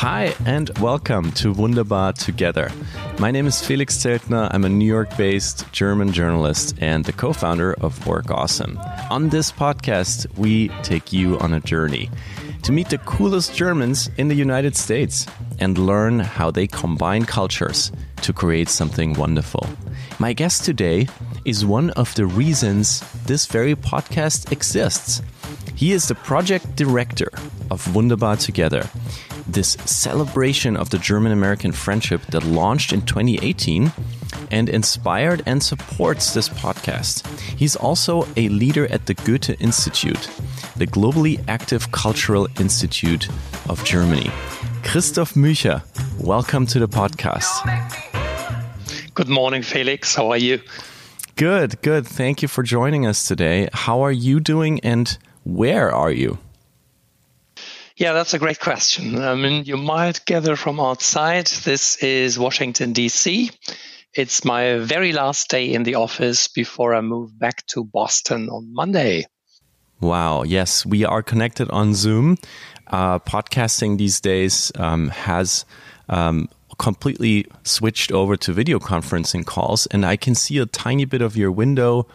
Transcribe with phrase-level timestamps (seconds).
[0.00, 2.70] Hi, and welcome to Wunderbar Together.
[3.18, 4.48] My name is Felix Zeltner.
[4.52, 8.78] I'm a New York based German journalist and the co founder of Work Awesome.
[9.10, 12.10] On this podcast, we take you on a journey
[12.62, 15.26] to meet the coolest Germans in the United States
[15.58, 17.92] and learn how they combine cultures
[18.22, 19.66] to create something wonderful.
[20.18, 21.08] My guest today
[21.44, 25.22] is one of the reasons this very podcast exists.
[25.74, 27.30] He is the project director
[27.70, 28.88] of Wunderbar Together,
[29.46, 33.92] this celebration of the German American friendship that launched in 2018
[34.50, 37.26] and inspired and supports this podcast.
[37.56, 40.28] He's also a leader at the Goethe Institute,
[40.76, 43.28] the globally active cultural institute
[43.68, 44.30] of Germany.
[44.82, 45.82] Christoph Mücher,
[46.18, 47.64] welcome to the podcast.
[49.14, 50.14] Good morning, Felix.
[50.14, 50.60] How are you?
[51.36, 52.06] Good, good.
[52.06, 53.68] Thank you for joining us today.
[53.72, 56.38] How are you doing and where are you?
[57.96, 59.18] Yeah, that's a great question.
[59.18, 61.46] I mean, you might gather from outside.
[61.46, 63.50] This is Washington, D.C.
[64.14, 68.72] It's my very last day in the office before I move back to Boston on
[68.72, 69.26] Monday.
[70.00, 70.44] Wow.
[70.44, 72.36] Yes, we are connected on Zoom.
[72.88, 75.64] Uh, podcasting these days um, has
[76.08, 81.22] um, completely switched over to video conferencing calls, and I can see a tiny bit
[81.22, 82.06] of your window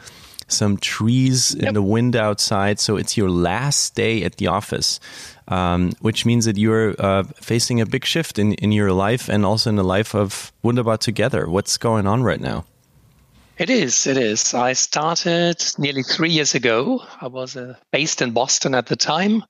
[0.48, 1.70] some trees yep.
[1.70, 2.80] in the wind outside.
[2.80, 5.00] So it's your last day at the office,
[5.48, 9.46] um, which means that you're uh, facing a big shift in, in your life and
[9.46, 11.50] also in the life of Wunderbar Together.
[11.50, 12.66] What's going on right now?
[13.58, 14.08] It is.
[14.08, 14.54] It is.
[14.54, 17.04] I started nearly three years ago.
[17.22, 19.44] I was uh, based in Boston at the time.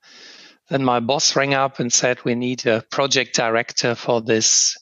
[0.69, 4.77] Then my boss rang up and said, We need a project director for this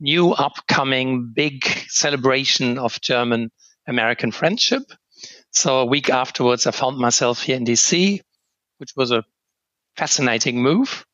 [0.00, 3.50] new upcoming big celebration of German
[3.86, 4.82] American friendship.
[5.50, 8.20] So a week afterwards, I found myself here in DC,
[8.78, 9.24] which was a
[9.96, 11.04] fascinating move.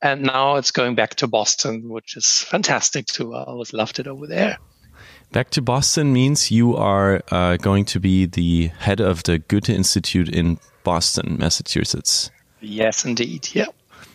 [0.00, 3.34] And now it's going back to Boston, which is fantastic too.
[3.34, 4.58] I always loved it over there.
[5.32, 9.68] Back to Boston means you are uh, going to be the head of the Goethe
[9.68, 12.30] Institute in Boston, Massachusetts.
[12.60, 13.48] Yes, indeed.
[13.52, 13.66] Yeah.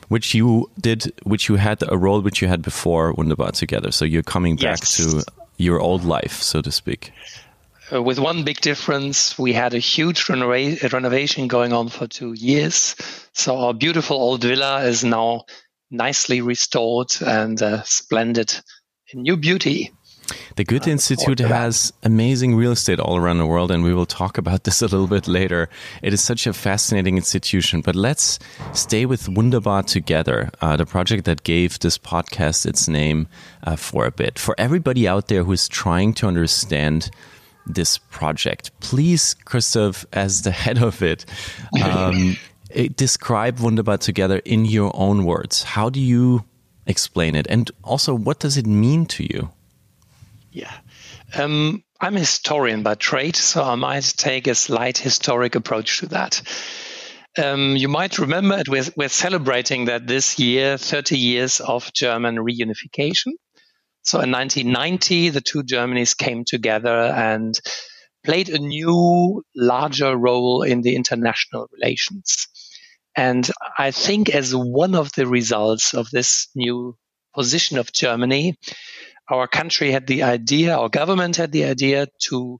[0.09, 3.91] Which you did, which you had a role which you had before Wunderbar together.
[3.91, 4.97] So you're coming back yes.
[4.97, 5.23] to
[5.57, 7.11] your old life, so to speak.
[7.91, 12.33] Uh, with one big difference, we had a huge renova- renovation going on for two
[12.33, 12.95] years.
[13.33, 15.45] So our beautiful old villa is now
[15.91, 18.55] nicely restored and uh, splendid
[19.11, 19.91] in new beauty.
[20.55, 24.37] The Goethe Institute has amazing real estate all around the world, and we will talk
[24.37, 25.69] about this a little bit later.
[26.01, 27.81] It is such a fascinating institution.
[27.81, 28.39] But let's
[28.73, 33.27] stay with Wunderbar together, uh, the project that gave this podcast its name
[33.63, 34.37] uh, for a bit.
[34.39, 37.09] For everybody out there who is trying to understand
[37.65, 38.71] this project.
[38.79, 41.25] Please, Christoph, as the head of it,
[41.83, 42.37] um,
[42.95, 45.63] describe Wunderbar together in your own words.
[45.63, 46.43] How do you
[46.85, 47.47] explain it?
[47.49, 49.51] And also, what does it mean to you?
[50.53, 50.71] Yeah.
[51.35, 56.07] Um, I'm a historian by trade, so I might take a slight historic approach to
[56.07, 56.41] that.
[57.43, 63.31] Um, you might remember it, we're, celebrating that this year, 30 years of German reunification.
[64.03, 67.59] So in 1990, the two Germanys came together and
[68.23, 72.47] played a new, larger role in the international relations.
[73.15, 73.49] And
[73.79, 76.95] I think as one of the results of this new
[77.33, 78.55] position of Germany,
[79.29, 82.59] our country had the idea, our government had the idea to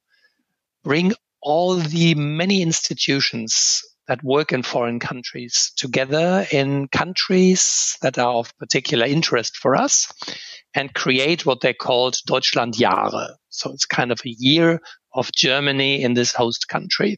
[0.84, 8.34] bring all the many institutions that work in foreign countries together in countries that are
[8.34, 10.12] of particular interest for us
[10.73, 13.35] and create what they called Deutschlandjahre.
[13.50, 14.81] So it's kind of a year
[15.13, 17.18] of Germany in this host country.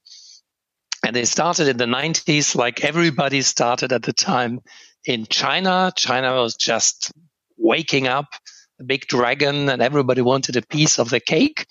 [1.03, 4.59] And they started in the 90s, like everybody started at the time
[5.05, 5.91] in China.
[5.95, 7.11] China was just
[7.57, 8.27] waking up,
[8.79, 11.65] a big dragon, and everybody wanted a piece of the cake.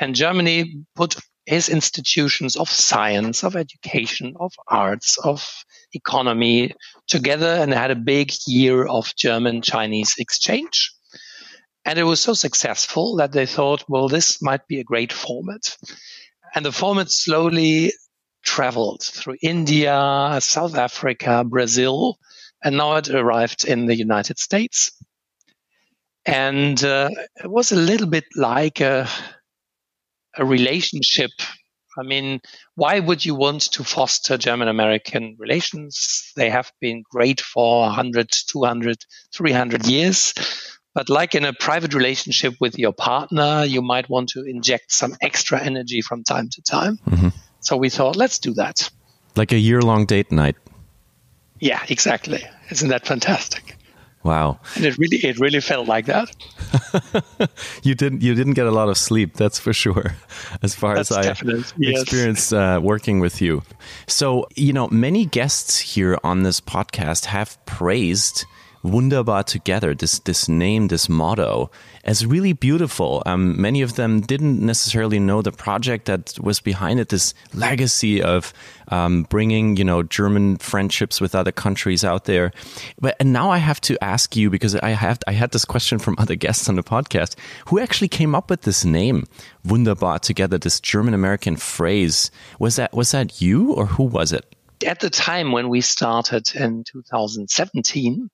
[0.00, 1.16] And Germany put
[1.46, 6.74] his institutions of science, of education, of arts, of economy
[7.06, 10.92] together and had a big year of German Chinese exchange.
[11.84, 15.76] And it was so successful that they thought, well, this might be a great format.
[16.54, 17.92] And the format slowly
[18.42, 22.18] traveled through India, South Africa, Brazil,
[22.62, 24.92] and now it arrived in the United States.
[26.26, 29.08] And uh, it was a little bit like a,
[30.36, 31.30] a relationship.
[31.96, 32.40] I mean,
[32.74, 36.32] why would you want to foster German American relations?
[36.34, 38.96] They have been great for 100, 200,
[39.32, 40.34] 300 years
[40.94, 45.16] But like in a private relationship with your partner, you might want to inject some
[45.20, 46.98] extra energy from time to time.
[47.10, 47.28] Mm-hmm.
[47.60, 48.88] So we thought, let's do that.
[49.34, 50.54] Like a year long date night.
[51.58, 52.44] Yeah, exactly.
[52.70, 53.63] Isn't that fantastic?
[54.24, 54.58] Wow.
[54.74, 56.34] And it really it really felt like that.
[57.82, 60.16] you didn't you didn't get a lot of sleep, that's for sure.
[60.62, 62.00] As far that's as I yes.
[62.00, 63.62] experienced uh, working with you.
[64.06, 68.46] So, you know, many guests here on this podcast have praised
[68.84, 71.70] Wunderbar Together, this, this name, this motto,
[72.04, 73.22] as really beautiful.
[73.24, 78.22] Um, many of them didn't necessarily know the project that was behind it, this legacy
[78.22, 78.52] of
[78.88, 82.52] um, bringing, you know, German friendships with other countries out there.
[83.00, 85.98] But and now I have to ask you because I have I had this question
[85.98, 87.36] from other guests on the podcast
[87.68, 89.24] who actually came up with this name,
[89.64, 92.30] Wunderbar Together, this German American phrase.
[92.58, 94.54] Was that was that you or who was it?
[94.84, 98.28] At the time when we started in 2017,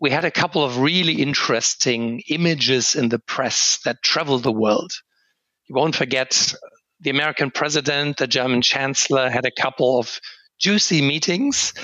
[0.00, 4.92] we had a couple of really interesting images in the press that traveled the world.
[5.68, 6.54] You won't forget
[7.00, 10.20] the American president, the German chancellor had a couple of
[10.58, 11.74] juicy meetings.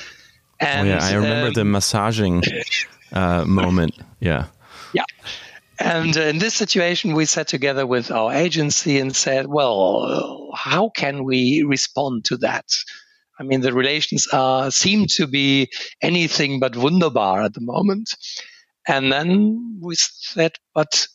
[0.61, 2.43] And, oh, yeah, I remember um, the massaging
[3.12, 3.94] uh, moment.
[4.20, 4.47] Yeah.
[4.93, 5.05] Yeah.
[5.79, 11.25] And in this situation, we sat together with our agency and said, well, how can
[11.25, 12.67] we respond to that?
[13.38, 15.70] I mean, the relations are seem to be
[16.00, 18.14] anything but wunderbar at the moment.
[18.87, 21.06] And then we said, but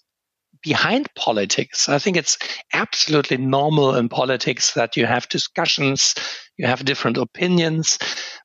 [0.63, 2.37] behind politics, I think it's
[2.73, 6.15] absolutely normal in politics that you have discussions,
[6.57, 7.97] you have different opinions,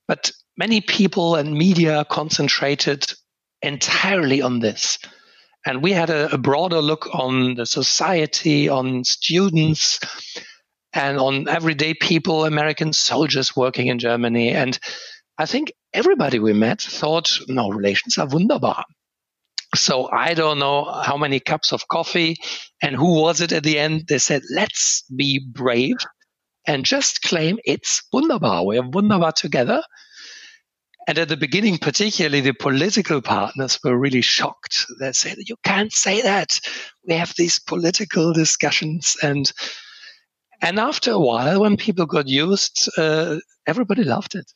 [0.06, 3.12] but many people and media concentrated
[3.62, 4.98] entirely on this.
[5.64, 10.00] And we had a, a broader look on the society, on students,
[10.94, 14.50] and on everyday people, American soldiers working in Germany.
[14.50, 14.78] And
[15.38, 18.84] I think everybody we met thought, no, relations are wunderbar.
[19.74, 22.36] So I don't know how many cups of coffee
[22.82, 24.04] and who was it at the end.
[24.06, 25.96] They said, let's be brave
[26.66, 28.66] and just claim it's wunderbar.
[28.66, 29.82] We are wunderbar together.
[31.08, 34.86] And at the beginning, particularly the political partners were really shocked.
[35.00, 36.60] They said, you can't say that.
[37.08, 39.50] We have these political discussions and
[40.62, 43.36] and after a while, when people got used, uh,
[43.66, 44.50] everybody loved it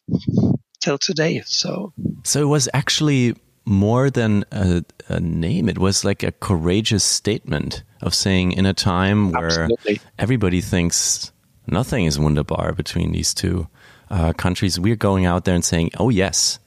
[0.80, 1.42] till today.
[1.44, 1.92] So,
[2.22, 5.68] so it was actually more than a, a, name.
[5.68, 10.00] It was like a courageous statement of saying, in a time where Absolutely.
[10.18, 11.32] everybody thinks
[11.66, 13.66] nothing is wunderbar between these two
[14.10, 16.60] uh, countries, we're going out there and saying, "Oh yes,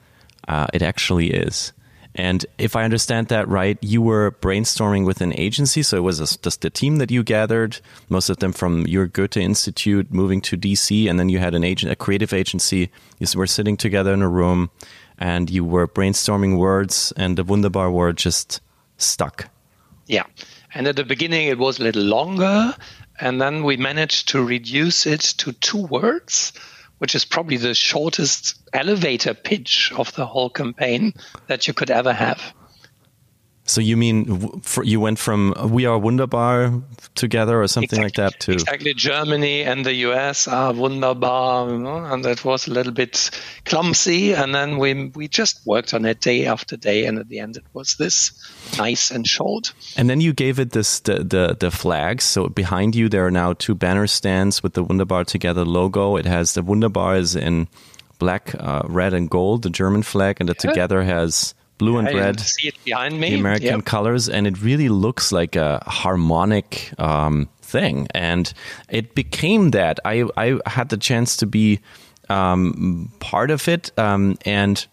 [0.48, 1.72] uh, it actually is."
[2.20, 5.82] And if I understand that right, you were brainstorming with an agency.
[5.84, 7.80] So it was a, just a team that you gathered,
[8.10, 11.10] most of them from your Goethe Institute, moving to DC.
[11.10, 12.92] And then you had an agent, a creative agency.
[13.20, 14.70] You were sitting together in a room
[15.18, 18.62] and you were brainstorming words, and the Wunderbar word just
[18.98, 19.50] stuck.
[20.08, 20.24] Yeah.
[20.74, 22.74] And at the beginning, it was a little longer.
[23.20, 26.54] And then we managed to reduce it to two words
[27.00, 31.14] which is probably the shortest elevator pitch of the whole campaign
[31.48, 32.54] that you could ever have.
[33.70, 36.82] So you mean you went from "We Are Wunderbar"
[37.16, 38.24] together, or something exactly.
[38.24, 42.68] like that, to exactly Germany and the US are wunderbar, you know, and that was
[42.68, 43.30] a little bit
[43.66, 44.34] clumsy.
[44.34, 47.58] And then we we just worked on it day after day, and at the end
[47.58, 48.32] it was this
[48.78, 49.74] nice and short.
[49.96, 52.24] And then you gave it this the the, the flags.
[52.24, 56.18] So behind you there are now two banner stands with the Wunderbar together logo.
[56.18, 57.68] It has the Wunderbar is in
[58.18, 62.40] black, uh, red, and gold, the German flag, and the together has blue and red.
[62.40, 63.32] See it behind me.
[63.32, 63.86] The American yep.
[63.86, 68.54] colors, and it really looks like a harmonic um, thing, and
[68.90, 70.00] it became that.
[70.06, 71.80] I I had the chance to be
[72.30, 74.86] um, part of it, um, and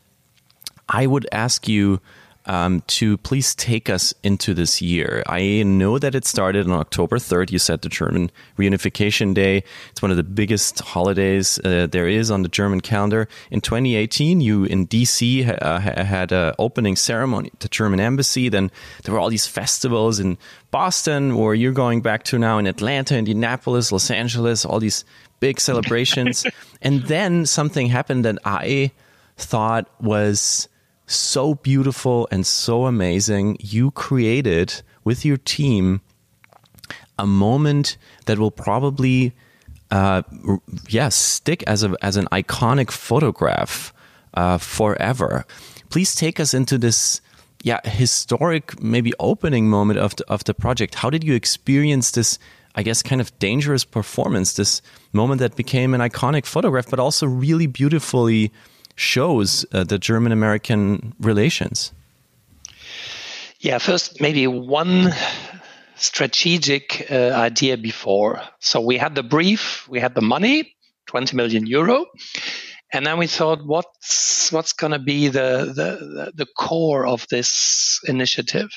[0.88, 2.00] I would ask you
[2.46, 5.22] um, to please take us into this year.
[5.26, 7.50] I know that it started on October 3rd.
[7.50, 9.64] You said the German Reunification Day.
[9.90, 13.28] It's one of the biggest holidays uh, there is on the German calendar.
[13.50, 18.48] In 2018, you in DC uh, had an opening ceremony at the German embassy.
[18.48, 18.70] Then
[19.04, 20.38] there were all these festivals in
[20.70, 25.04] Boston, where you're going back to now in Atlanta, Indianapolis, Los Angeles, all these
[25.40, 26.46] big celebrations.
[26.82, 28.92] and then something happened that I
[29.36, 30.68] thought was
[31.06, 33.56] so beautiful and so amazing.
[33.60, 36.00] You created with your team
[37.18, 37.96] a moment
[38.26, 39.32] that will probably,
[39.90, 40.22] uh,
[40.88, 43.92] yes, stick as a as an iconic photograph
[44.34, 45.46] uh, forever.
[45.88, 47.20] Please take us into this,
[47.62, 50.96] yeah, historic maybe opening moment of the, of the project.
[50.96, 52.38] How did you experience this?
[52.78, 54.82] I guess kind of dangerous performance, this
[55.14, 58.52] moment that became an iconic photograph, but also really beautifully
[58.96, 61.92] shows uh, the German American relations.
[63.60, 65.12] Yeah, first, maybe one
[65.96, 68.42] strategic uh, idea before.
[68.60, 70.74] So we had the brief, we had the money,
[71.06, 72.06] 20 million euro.
[72.92, 78.00] And then we thought, what's what's going to be the, the the core of this
[78.06, 78.70] initiative?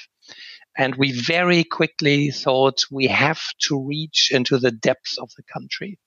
[0.77, 5.99] And we very quickly thought we have to reach into the depths of the country.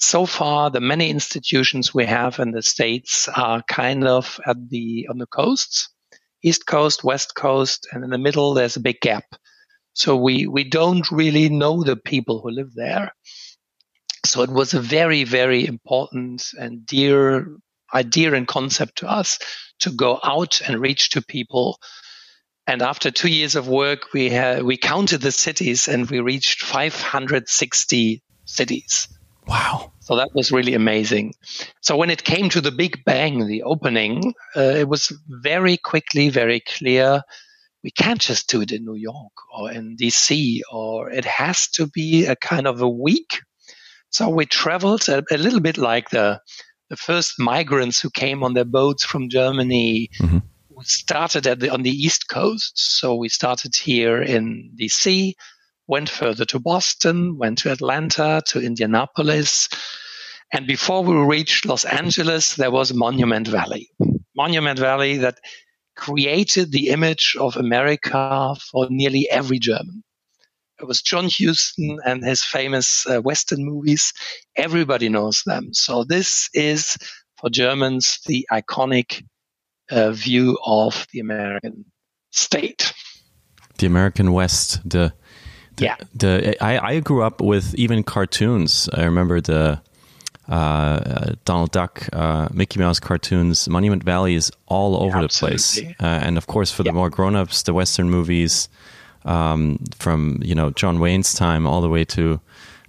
[0.00, 5.06] So far, the many institutions we have in the states are kind of at the
[5.10, 5.90] on the coasts,
[6.42, 9.24] east coast, west coast, and in the middle there's a big gap.
[9.92, 13.12] So we we don't really know the people who live there.
[14.24, 17.56] So it was a very, very important and dear
[17.92, 19.38] idea and concept to us
[19.80, 21.78] to go out and reach to people.
[22.66, 26.62] And after two years of work, we had, we counted the cities and we reached
[26.62, 29.08] 560 cities.
[29.50, 29.92] Wow.
[30.00, 31.34] So that was really amazing.
[31.80, 36.30] So when it came to the big bang, the opening, uh, it was very quickly,
[36.30, 37.22] very clear.
[37.84, 41.86] We can't just do it in New York or in DC, or it has to
[41.86, 43.40] be a kind of a week
[44.10, 46.40] so we traveled a, a little bit like the
[46.88, 50.10] the first migrants who came on their boats from Germany.
[50.20, 50.38] Mm-hmm.
[50.70, 52.72] We started at the, on the East Coast.
[52.74, 55.34] So we started here in DC,
[55.90, 59.68] went further to Boston, went to Atlanta, to Indianapolis.
[60.52, 63.90] And before we reached Los Angeles, there was Monument Valley.
[64.36, 65.40] Monument Valley that
[65.96, 70.04] created the image of America for nearly every German.
[70.80, 74.12] It was John Huston and his famous uh, Western movies.
[74.56, 75.74] Everybody knows them.
[75.74, 76.96] So this is
[77.38, 79.24] for Germans the iconic
[79.90, 81.84] uh, view of the American
[82.30, 82.94] state.
[83.78, 84.88] The American West.
[84.88, 85.12] The,
[85.76, 85.96] the yeah.
[86.14, 88.88] The I, I grew up with even cartoons.
[88.92, 89.80] I remember the
[90.48, 93.68] uh, Donald Duck, uh, Mickey Mouse cartoons.
[93.68, 97.08] Monument Valley is all over yeah, the place, uh, and of course for the more
[97.08, 98.68] grown-ups, the Western movies
[99.24, 102.40] um, from you know John Wayne's time all the way to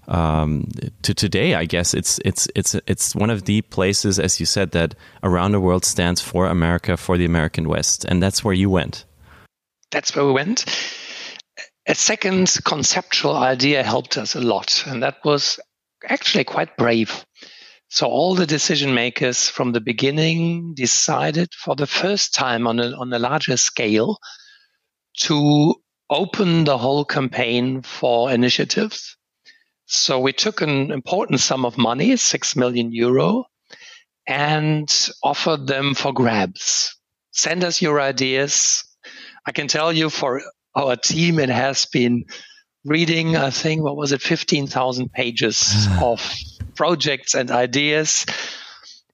[0.07, 0.67] um,
[1.03, 1.55] to today.
[1.55, 5.51] I guess it's it's it's it's one of the places, as you said, that around
[5.51, 9.05] the world stands for America, for the American West, and that's where you went.
[9.91, 10.65] That's where we went.
[11.87, 15.59] A second conceptual idea helped us a lot, and that was
[16.07, 17.25] actually quite brave.
[17.89, 22.91] So all the decision makers from the beginning decided for the first time on a,
[22.91, 24.19] on a larger scale
[25.21, 25.75] to
[26.09, 29.17] open the whole campaign for initiatives.
[29.87, 33.45] So we took an important sum of money, six million euro,
[34.27, 34.87] and
[35.23, 36.95] offered them for grabs.
[37.31, 38.85] Send us your ideas.
[39.45, 40.41] I can tell you for
[40.75, 42.25] our team, it has been
[42.85, 46.11] reading, I think, what was it, 15,000 pages ah.
[46.11, 46.35] of
[46.75, 48.25] projects and ideas.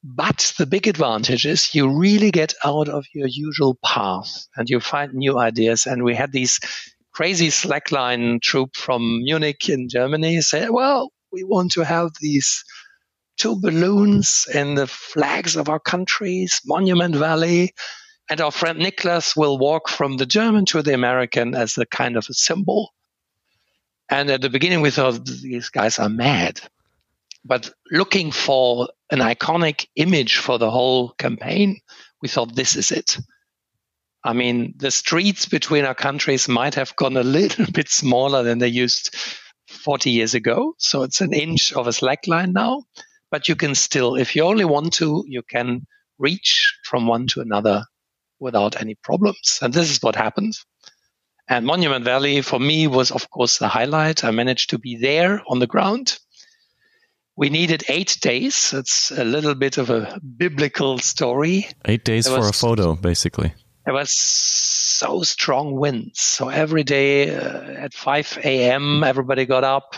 [0.03, 4.79] But the big advantage is you really get out of your usual path and you
[4.79, 5.85] find new ideas.
[5.85, 6.59] And we had these
[7.13, 12.63] crazy slackline troop from Munich in Germany say, well, we want to have these
[13.37, 17.73] two balloons in the flags of our countries, Monument Valley.
[18.29, 22.17] And our friend Niklas will walk from the German to the American as a kind
[22.17, 22.93] of a symbol.
[24.09, 26.59] And at the beginning, we thought these guys are mad.
[27.45, 31.79] But looking for an iconic image for the whole campaign,
[32.21, 33.17] we thought this is it.
[34.23, 38.59] I mean, the streets between our countries might have gone a little bit smaller than
[38.59, 39.15] they used
[39.69, 40.73] 40 years ago.
[40.77, 42.83] So it's an inch of a slack line now.
[43.31, 45.85] But you can still, if you only want to, you can
[46.17, 47.85] reach from one to another
[48.39, 49.59] without any problems.
[49.61, 50.53] And this is what happened.
[51.49, 54.23] And Monument Valley for me was, of course, the highlight.
[54.23, 56.19] I managed to be there on the ground
[57.37, 58.73] we needed eight days.
[58.73, 61.67] It's a little bit of a biblical story.
[61.85, 63.53] Eight days for a photo, basically.
[63.85, 66.19] There was so strong winds.
[66.19, 69.95] So every day uh, at 5 a.m., everybody got up.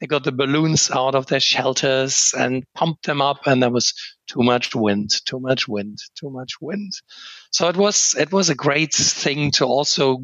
[0.00, 3.92] They got the balloons out of their shelters and pumped them up, and there was
[4.26, 6.92] too much wind, too much wind, too much wind.
[7.50, 10.22] So it was it was a great thing to also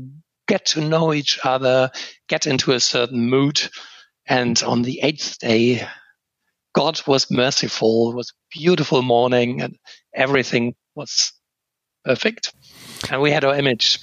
[0.48, 1.90] get to know each other,
[2.28, 3.60] get into a certain mood.
[4.26, 5.86] And on the eighth day,
[6.74, 8.10] God was merciful.
[8.10, 9.76] It was beautiful morning and
[10.14, 11.32] everything was
[12.04, 12.54] perfect.
[13.10, 13.98] And we had our image.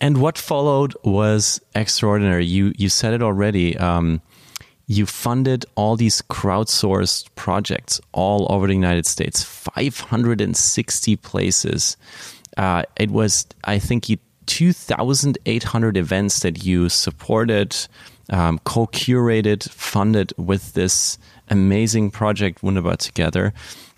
[0.00, 2.44] And what followed was extraordinary.
[2.44, 3.76] You you said it already.
[3.78, 4.20] Um,
[4.86, 11.96] you funded all these crowdsourced projects all over the United States, 560 places.
[12.56, 14.08] Uh, it was, I think,
[14.46, 17.76] 2,800 events that you supported
[18.30, 23.52] um, co-curated, funded with this amazing project Wunderbar together.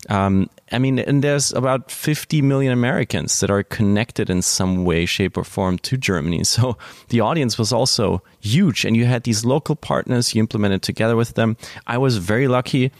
[0.09, 5.05] Um, I mean, and there's about 50 million Americans that are connected in some way,
[5.05, 6.43] shape, or form to Germany.
[6.49, 6.77] So
[7.09, 11.35] the audience was also huge, and you had these local partners you implemented together with
[11.35, 11.57] them.
[11.87, 12.91] I was very lucky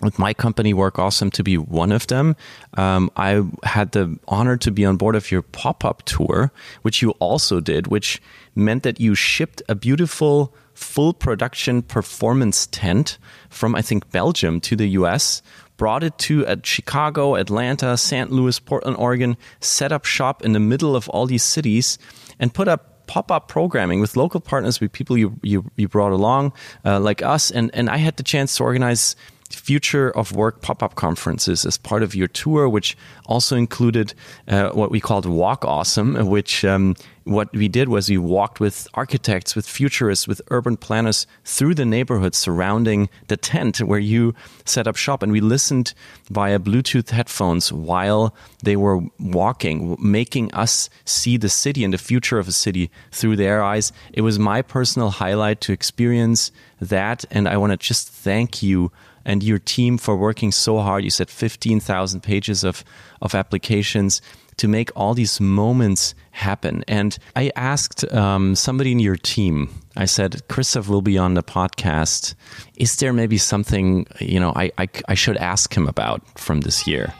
[0.00, 2.36] with my company work awesome to be one of them
[2.74, 6.52] um, i had the honor to be on board of your pop-up tour
[6.82, 8.22] which you also did which
[8.54, 13.18] meant that you shipped a beautiful full production performance tent
[13.50, 15.42] from i think belgium to the us
[15.76, 20.60] brought it to uh, chicago atlanta st louis portland oregon set up shop in the
[20.60, 21.98] middle of all these cities
[22.38, 26.52] and put up pop-up programming with local partners with people you you, you brought along
[26.84, 27.50] uh, like us.
[27.50, 29.16] And and i had the chance to organize
[29.50, 34.14] future of work pop-up conferences as part of your tour which also included
[34.48, 36.94] uh, what we called walk awesome which um,
[37.28, 41.84] what we did was we walked with architects with futurists with urban planners through the
[41.84, 45.22] neighborhood surrounding the tent where you set up shop.
[45.22, 45.92] And we listened
[46.30, 52.38] via bluetooth headphones while they were walking making us see the city and the future
[52.38, 53.92] of a city through their eyes.
[54.12, 56.50] It was my personal highlight to experience
[56.80, 57.24] that.
[57.30, 58.90] And i want to just thank you
[59.24, 61.04] and your team for working so hard.
[61.04, 62.84] You said 15,000 pages of,
[63.20, 64.22] of applications
[64.58, 66.84] to make all these moments happen.
[66.88, 71.42] And I asked um, somebody in your team, I said, Christoph will be on the
[71.42, 72.34] podcast.
[72.76, 76.86] Is there maybe something, you know, I, I, I should ask him about from this
[76.86, 77.14] year?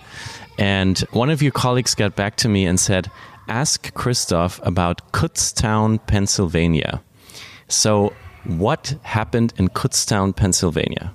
[0.59, 3.09] And one of your colleagues got back to me and said,
[3.49, 7.03] ask Christoph about Kutztown, Pennsylvania.
[7.69, 8.13] So,
[8.45, 11.13] what happened in Kutztown, Pennsylvania?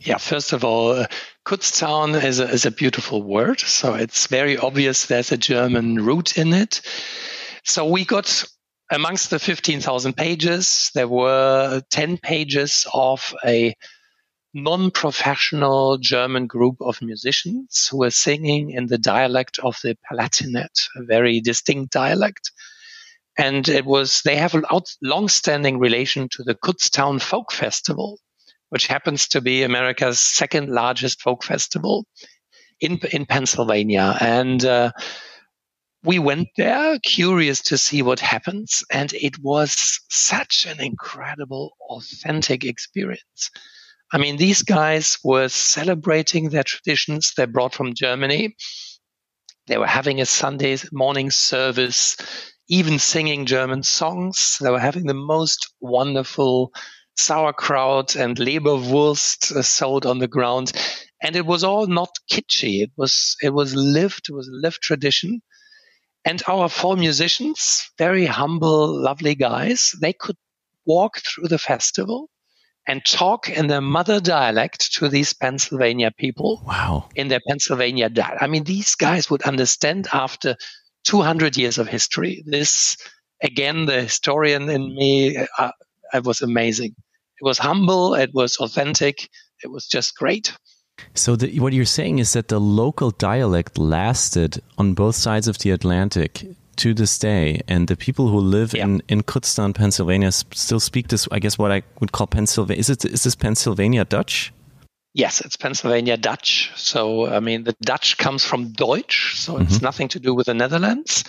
[0.00, 1.06] Yeah, first of all, uh,
[1.44, 3.60] Kutztown is a, is a beautiful word.
[3.60, 6.80] So it's very obvious there's a German root in it.
[7.64, 8.44] So we got
[8.90, 13.74] amongst the 15,000 pages, there were 10 pages of a
[14.54, 20.88] non professional German group of musicians who were singing in the dialect of the Palatinate,
[20.96, 22.52] a very distinct dialect.
[23.36, 24.62] And it was, they have a
[25.02, 28.18] long standing relation to the Kutztown Folk Festival
[28.70, 32.06] which happens to be America's second largest folk festival
[32.80, 34.92] in in Pennsylvania, and uh,
[36.04, 42.64] we went there curious to see what happens, and it was such an incredible, authentic
[42.64, 43.50] experience.
[44.12, 48.56] I mean, these guys were celebrating their traditions they brought from Germany.
[49.66, 52.16] They were having a Sunday morning service,
[52.68, 54.56] even singing German songs.
[54.60, 56.72] They were having the most wonderful
[57.18, 60.72] sauerkraut and Leberwurst uh, sold on the ground.
[61.22, 62.82] And it was all not kitschy.
[62.82, 65.42] It was, it was lived, it was a lived tradition.
[66.24, 70.36] And our four musicians, very humble, lovely guys, they could
[70.86, 72.28] walk through the festival
[72.86, 76.62] and talk in their mother dialect to these Pennsylvania people.
[76.66, 77.08] Wow.
[77.14, 78.42] In their Pennsylvania dialect.
[78.42, 80.56] I mean, these guys would understand after
[81.04, 82.42] 200 years of history.
[82.46, 82.96] This,
[83.42, 85.72] again, the historian in me, uh,
[86.14, 86.94] it was amazing.
[87.40, 88.14] It was humble.
[88.14, 89.28] It was authentic.
[89.62, 90.52] It was just great.
[91.14, 95.58] So the, what you're saying is that the local dialect lasted on both sides of
[95.58, 96.44] the Atlantic
[96.76, 98.84] to this day, and the people who live yeah.
[98.84, 101.28] in in Kutztown, Pennsylvania, still speak this.
[101.32, 102.80] I guess what I would call Pennsylvania.
[102.80, 104.52] Is it is this Pennsylvania Dutch?
[105.14, 106.70] Yes, it's Pennsylvania Dutch.
[106.76, 109.82] So I mean, the Dutch comes from Deutsch, so it's mm -hmm.
[109.82, 111.24] nothing to do with the Netherlands.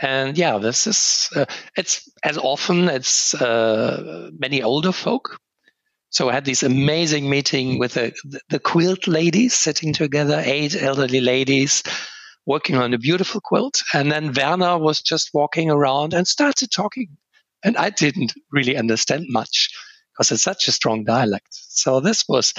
[0.00, 1.44] And yeah, this is uh,
[1.76, 5.40] it's as often it's uh, many older folk
[6.10, 8.14] so I had this amazing meeting with the,
[8.48, 11.82] the quilt ladies sitting together, eight elderly ladies
[12.46, 13.82] working on a beautiful quilt.
[13.92, 17.18] And then Werner was just walking around and started talking.
[17.62, 19.68] And I didn't really understand much
[20.12, 21.48] because it's such a strong dialect.
[21.50, 22.54] So this was,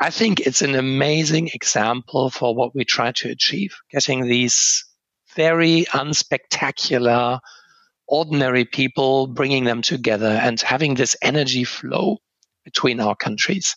[0.00, 4.86] I think it's an amazing example for what we try to achieve, getting these
[5.36, 7.40] very unspectacular,
[8.08, 12.18] ordinary people, bringing them together and having this energy flow
[12.64, 13.76] between our countries.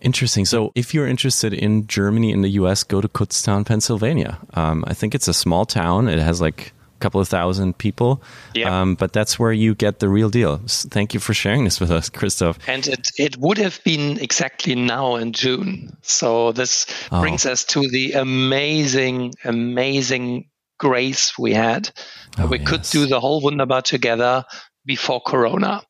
[0.00, 0.44] Interesting.
[0.44, 4.38] So, if you're interested in Germany and the US, go to Kutztown, Pennsylvania.
[4.54, 6.08] Um, I think it's a small town.
[6.08, 8.22] It has like a couple of thousand people.
[8.54, 8.80] Yeah.
[8.80, 10.60] Um, but that's where you get the real deal.
[10.66, 12.58] Thank you for sharing this with us, Christoph.
[12.68, 15.96] And it, it would have been exactly now in June.
[16.02, 17.22] So, this oh.
[17.22, 21.90] brings us to the amazing, amazing grace we had.
[22.38, 22.68] Oh, we yes.
[22.68, 24.44] could do the whole Wunderbar together
[24.84, 25.82] before Corona.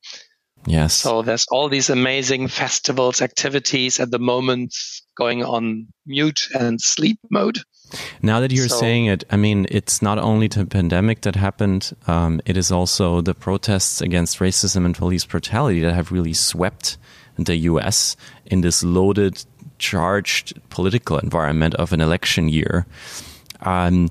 [0.67, 0.93] Yes.
[0.93, 4.75] So there's all these amazing festivals, activities at the moment
[5.15, 7.59] going on mute and sleep mode.
[8.21, 11.95] Now that you're so, saying it, I mean, it's not only the pandemic that happened,
[12.07, 16.97] um, it is also the protests against racism and police brutality that have really swept
[17.37, 19.45] the US in this loaded,
[19.77, 22.87] charged political environment of an election year.
[23.61, 24.09] Um,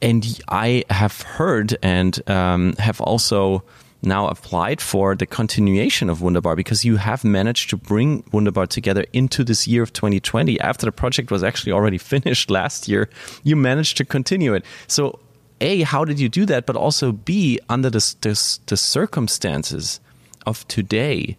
[0.00, 3.64] and I have heard and um, have also
[4.04, 9.04] now applied for the continuation of Wunderbar because you have managed to bring Wunderbar together
[9.12, 13.08] into this year of 2020 after the project was actually already finished last year.
[13.42, 14.64] You managed to continue it.
[14.86, 15.18] So,
[15.60, 16.66] A, how did you do that?
[16.66, 20.00] But also, B, under the, the, the circumstances
[20.46, 21.36] of today,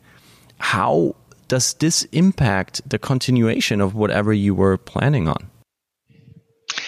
[0.58, 1.16] how
[1.48, 5.50] does this impact the continuation of whatever you were planning on?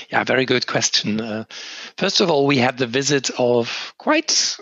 [0.10, 1.20] Yeah, very good question.
[1.20, 1.46] Uh,
[1.98, 4.58] first of all, we had the visit of quite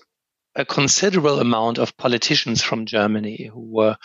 [0.56, 3.98] a considerable amount of politicians from Germany who were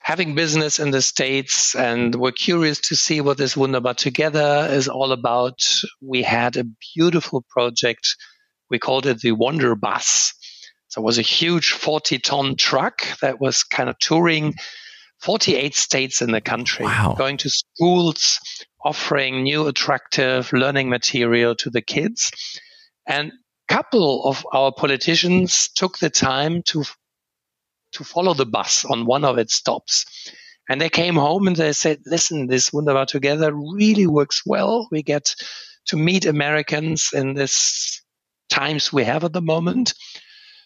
[0.00, 4.88] having business in the States and were curious to see what this Wunderbar Together is
[4.88, 5.60] all about.
[6.00, 8.16] We had a beautiful project.
[8.70, 10.34] We called it the Wonder Bus.
[10.88, 14.54] So it was a huge 40 ton truck that was kind of touring
[15.20, 17.14] 48 states in the country, wow.
[17.16, 18.40] going to schools,
[18.82, 22.32] offering new attractive learning material to the kids.
[23.06, 23.32] And
[23.70, 26.84] couple of our politicians took the time to
[27.92, 30.04] to follow the bus on one of its stops.
[30.68, 34.86] And they came home and they said, listen, this Wunderbar Together really works well.
[34.92, 35.34] We get
[35.86, 38.02] to meet Americans in this
[38.48, 39.94] times we have at the moment.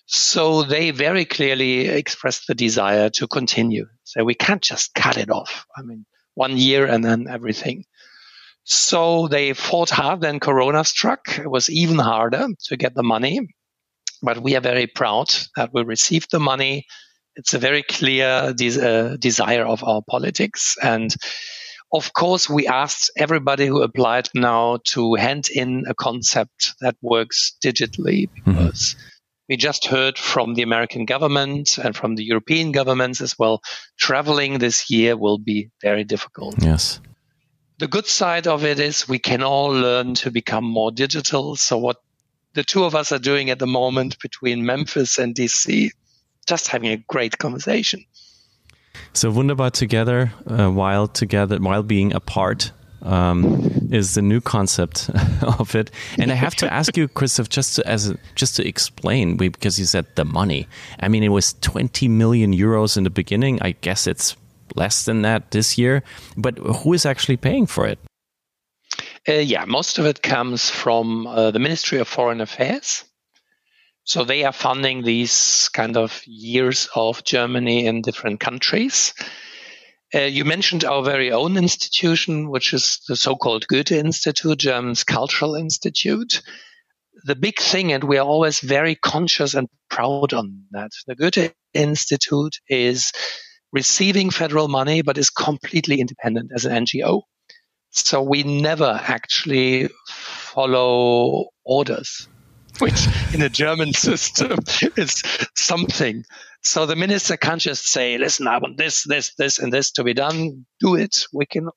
[0.06, 3.86] So they very clearly expressed the desire to continue.
[4.02, 5.64] So we can't just cut it off.
[5.74, 7.84] I mean, one year and then everything.
[8.64, 10.22] So they fought hard.
[10.22, 11.38] Then Corona struck.
[11.38, 13.40] It was even harder to get the money.
[14.22, 16.86] But we are very proud that we received the money.
[17.36, 20.76] It's a very clear uh, desire of our politics.
[20.82, 21.14] And
[21.92, 27.56] of course, we asked everybody who applied now to hand in a concept that works
[27.62, 28.52] digitally mm-hmm.
[28.52, 29.06] because mm-hmm.
[29.50, 33.60] we just heard from the American government and from the European governments as well.
[33.98, 36.54] Traveling this year will be very difficult.
[36.62, 36.98] Yes
[37.78, 41.56] the good side of it is we can all learn to become more digital.
[41.56, 41.96] So what
[42.54, 45.90] the two of us are doing at the moment between Memphis and DC,
[46.46, 48.04] just having a great conversation.
[49.12, 52.70] So wunderbar together, uh, while together, while being apart,
[53.02, 55.10] um, is the new concept
[55.42, 55.90] of it.
[56.18, 59.84] And I have to ask you, Christoph, just to, as just to explain, because you
[59.84, 60.68] said the money.
[61.00, 63.60] I mean, it was 20 million euros in the beginning.
[63.62, 64.36] I guess it's
[64.74, 66.02] less than that this year.
[66.36, 67.98] But who is actually paying for it?
[69.26, 73.04] Uh, yeah, most of it comes from uh, the Ministry of Foreign Affairs.
[74.04, 79.14] So they are funding these kind of years of Germany in different countries.
[80.14, 85.54] Uh, you mentioned our very own institution, which is the so-called Goethe Institute, German's cultural
[85.54, 86.42] institute.
[87.24, 91.52] The big thing, and we are always very conscious and proud on that, the Goethe
[91.72, 93.10] Institute is
[93.74, 97.22] receiving federal money, but is completely independent as an NGO.
[97.90, 102.28] So we never actually follow orders,
[102.78, 104.58] which in a German system
[104.96, 105.22] is
[105.56, 106.24] something.
[106.62, 110.04] So the minister can't just say, listen, I want this, this, this, and this to
[110.04, 110.64] be done.
[110.80, 111.26] Do it.
[111.32, 111.68] We can,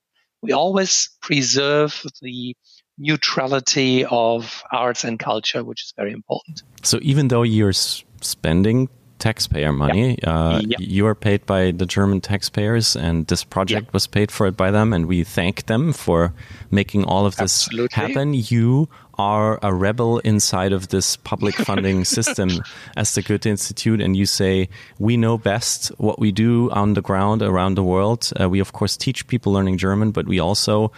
[0.41, 2.55] we always preserve the
[2.97, 6.63] neutrality of arts and culture, which is very important.
[6.83, 10.17] So even though you're spending taxpayer money.
[10.21, 10.29] Yeah.
[10.29, 10.77] Uh, yeah.
[10.79, 13.91] You are paid by the German taxpayers, and this project yeah.
[13.93, 16.33] was paid for it by them, and we thank them for
[16.71, 17.95] making all of this Absolutely.
[17.95, 18.33] happen.
[18.33, 22.49] You are a rebel inside of this public funding system
[22.95, 27.01] as the Goethe Institute, and you say, We know best what we do on the
[27.01, 28.31] ground around the world.
[28.39, 30.91] Uh, we, of course, teach people learning German, but we also,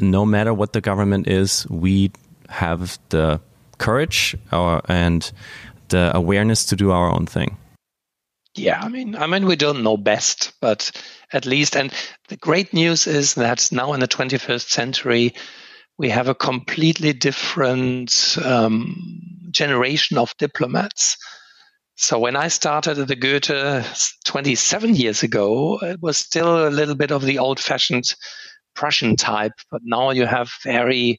[0.00, 2.10] no matter what the government is, we
[2.48, 3.40] have the
[3.78, 5.30] courage uh, and
[5.88, 7.56] the awareness to do our own thing.
[8.54, 10.90] Yeah, I mean, I mean, we don't know best, but
[11.32, 11.92] at least, and
[12.28, 15.34] the great news is that now in the 21st century,
[15.96, 18.96] we have a completely different um,
[19.50, 21.16] generation of diplomats.
[21.96, 23.84] So when I started at the Goethe
[24.24, 28.14] 27 years ago, it was still a little bit of the old-fashioned
[28.74, 31.18] Prussian type, but now you have very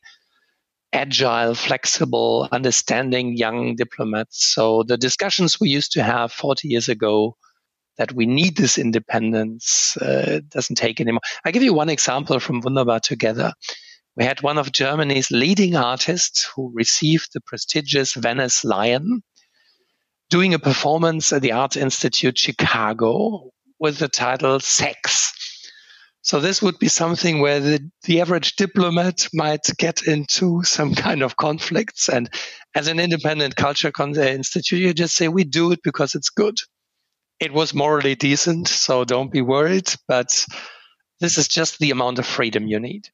[0.94, 4.54] agile, flexible, understanding young diplomats.
[4.54, 7.36] So the discussions we used to have 40 years ago
[7.98, 11.22] that we need this independence uh, doesn't take anymore.
[11.46, 13.54] I give you one example from Wunderbar Together.
[14.16, 19.22] We had one of Germany's leading artists who received the prestigious Venice Lion
[20.30, 23.50] doing a performance at the Art Institute Chicago
[23.80, 25.34] with the title Sex.
[26.22, 31.24] So this would be something where the, the average diplomat might get into some kind
[31.24, 32.10] of conflicts.
[32.10, 32.30] And
[32.76, 36.58] as an independent culture uh, institute, you just say, we do it because it's good.
[37.40, 39.92] it was morally decent, so don't be worried.
[40.08, 40.46] But
[41.20, 43.10] this is just the amount of freedom you need.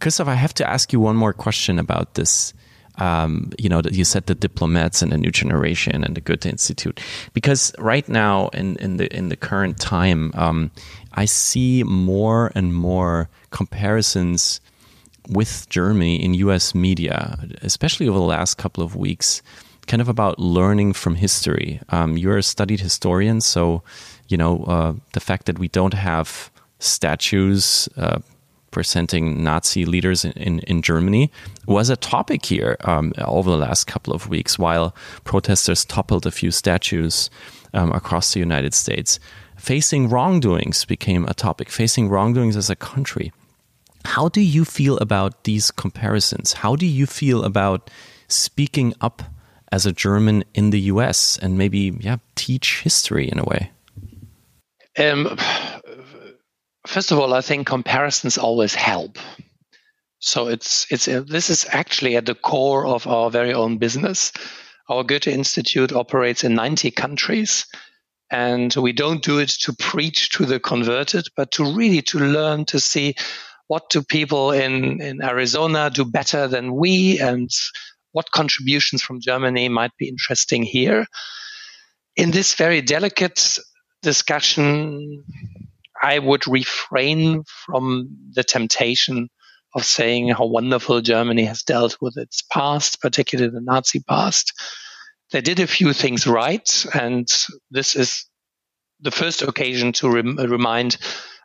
[0.00, 2.52] Christoph, I have to ask you one more question about this.
[2.98, 6.46] Um, you know, that you said the diplomats and the new generation and the Goethe
[6.46, 7.00] Institute,
[7.32, 10.70] because right now in, in the in the current time, um,
[11.14, 14.60] I see more and more comparisons
[15.28, 16.74] with Germany in U.S.
[16.74, 19.42] media, especially over the last couple of weeks,
[19.86, 21.80] kind of about learning from history.
[21.90, 23.82] Um, you're a studied historian, so
[24.28, 27.88] you know uh, the fact that we don't have statues.
[27.96, 28.20] Uh,
[28.70, 31.30] presenting Nazi leaders in, in, Germany
[31.66, 36.30] was a topic here um, over the last couple of weeks while protesters toppled a
[36.30, 37.30] few statues
[37.74, 39.18] um, across the United States.
[39.56, 43.32] Facing wrongdoings became a topic, facing wrongdoings as a country.
[44.04, 46.52] How do you feel about these comparisons?
[46.54, 47.90] How do you feel about
[48.28, 49.22] speaking up
[49.72, 53.70] as a German in the US and maybe yeah, teach history in a way?
[54.98, 55.36] Um,
[56.88, 59.18] first of all, I think comparisons always help.
[60.20, 64.32] So it's it's uh, this is actually at the core of our very own business.
[64.88, 67.66] Our Goethe Institute operates in 90 countries,
[68.30, 72.64] and we don't do it to preach to the converted, but to really to learn
[72.66, 73.14] to see
[73.68, 77.50] what do people in, in Arizona do better than we and
[78.12, 81.06] what contributions from Germany might be interesting here.
[82.16, 83.58] In this very delicate
[84.02, 85.22] discussion,
[86.02, 89.28] I would refrain from the temptation
[89.74, 94.52] of saying how wonderful Germany has dealt with its past, particularly the Nazi past.
[95.30, 97.28] They did a few things right, and
[97.70, 98.26] this is
[99.00, 100.96] the first occasion to rem- remind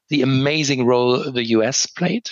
[0.09, 2.29] the amazing role the US played.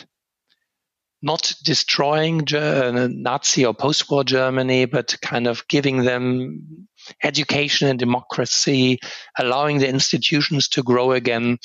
[1.22, 6.88] Not destroying uh, Nazi or post war Germany, but kind of giving them
[7.24, 9.00] education and democracy,
[9.38, 11.60] allowing the institutions to grow again.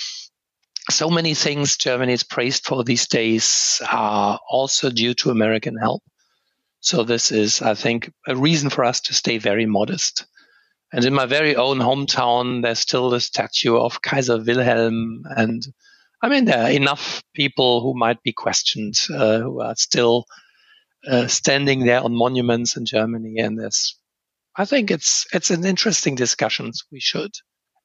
[0.90, 6.03] So many things Germany is praised for these days are also due to American help.
[6.81, 10.27] So, this is, I think, a reason for us to stay very modest.
[10.92, 15.66] And in my very own hometown, there's still the statue of Kaiser Wilhelm and
[16.22, 20.25] I mean, there are enough people who might be questioned uh, who are still
[21.07, 23.99] uh, standing there on monuments in Germany, and there's,
[24.57, 26.72] I think it's it's an interesting discussion.
[26.90, 27.33] We should.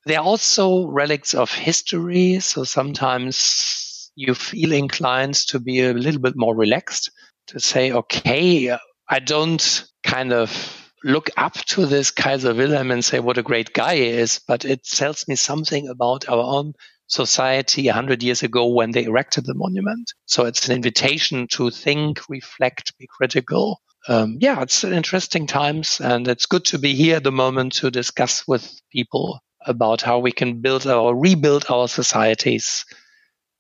[0.06, 6.20] There are also relics of history, so sometimes you feel inclined to be a little
[6.20, 7.12] bit more relaxed
[7.48, 8.76] to say, okay,
[9.08, 13.74] I don't kind of look up to this Kaiser Wilhelm and say what a great
[13.74, 16.74] guy he is, but it tells me something about our own
[17.06, 20.14] society 100 years ago when they erected the monument.
[20.26, 23.82] So it's an invitation to think, reflect, be critical.
[24.08, 27.92] Um, yeah, it's interesting times, and it's good to be here at the moment to
[27.92, 32.86] discuss with people about how we can build or rebuild our societies.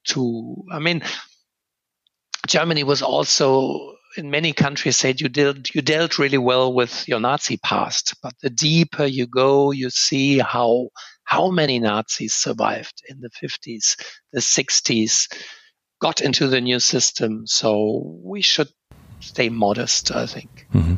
[0.07, 1.03] To, I mean,
[2.47, 7.19] Germany was also in many countries said you dealt you dealt really well with your
[7.19, 10.89] Nazi past, but the deeper you go, you see how
[11.23, 13.95] how many Nazis survived in the 50s,
[14.33, 15.31] the 60s,
[16.01, 17.43] got into the new system.
[17.45, 18.67] So we should
[19.21, 20.67] stay modest, I think.
[20.73, 20.95] Mm-hmm.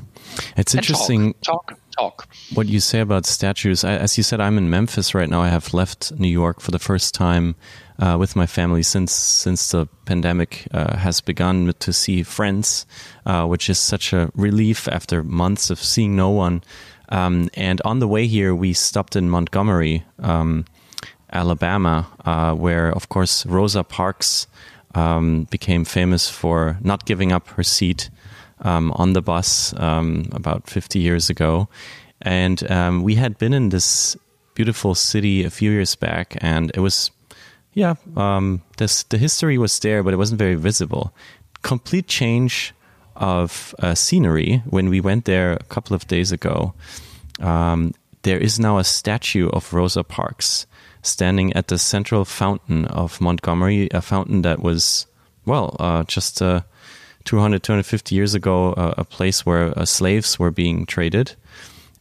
[0.57, 1.33] It's interesting.
[1.43, 3.83] Talk, talk, talk, What you say about statues.
[3.83, 5.41] As you said, I'm in Memphis right now.
[5.41, 7.55] I have left New York for the first time
[7.99, 12.85] uh, with my family since since the pandemic uh, has begun to see friends,
[13.25, 16.63] uh, which is such a relief after months of seeing no one.
[17.09, 20.65] Um, and on the way here, we stopped in Montgomery, um,
[21.31, 24.47] Alabama, uh, where, of course, Rosa Parks
[24.95, 28.09] um, became famous for not giving up her seat
[28.63, 31.67] um, on the bus um, about 50 years ago.
[32.21, 34.17] And um, we had been in this
[34.55, 37.11] beautiful city a few years back, and it was,
[37.73, 37.95] yeah,
[38.77, 41.13] this, the history was there, but it wasn't very visible.
[41.63, 42.73] Complete change
[43.15, 46.73] of uh, scenery when we went there a couple of days ago.
[47.39, 50.65] Um, there is now a statue of Rosa Parks
[51.01, 55.05] standing at the central fountain of Montgomery, a fountain that was,
[55.45, 56.61] well, uh, just uh,
[57.25, 61.35] 200, 250 years ago, uh, a place where uh, slaves were being traded.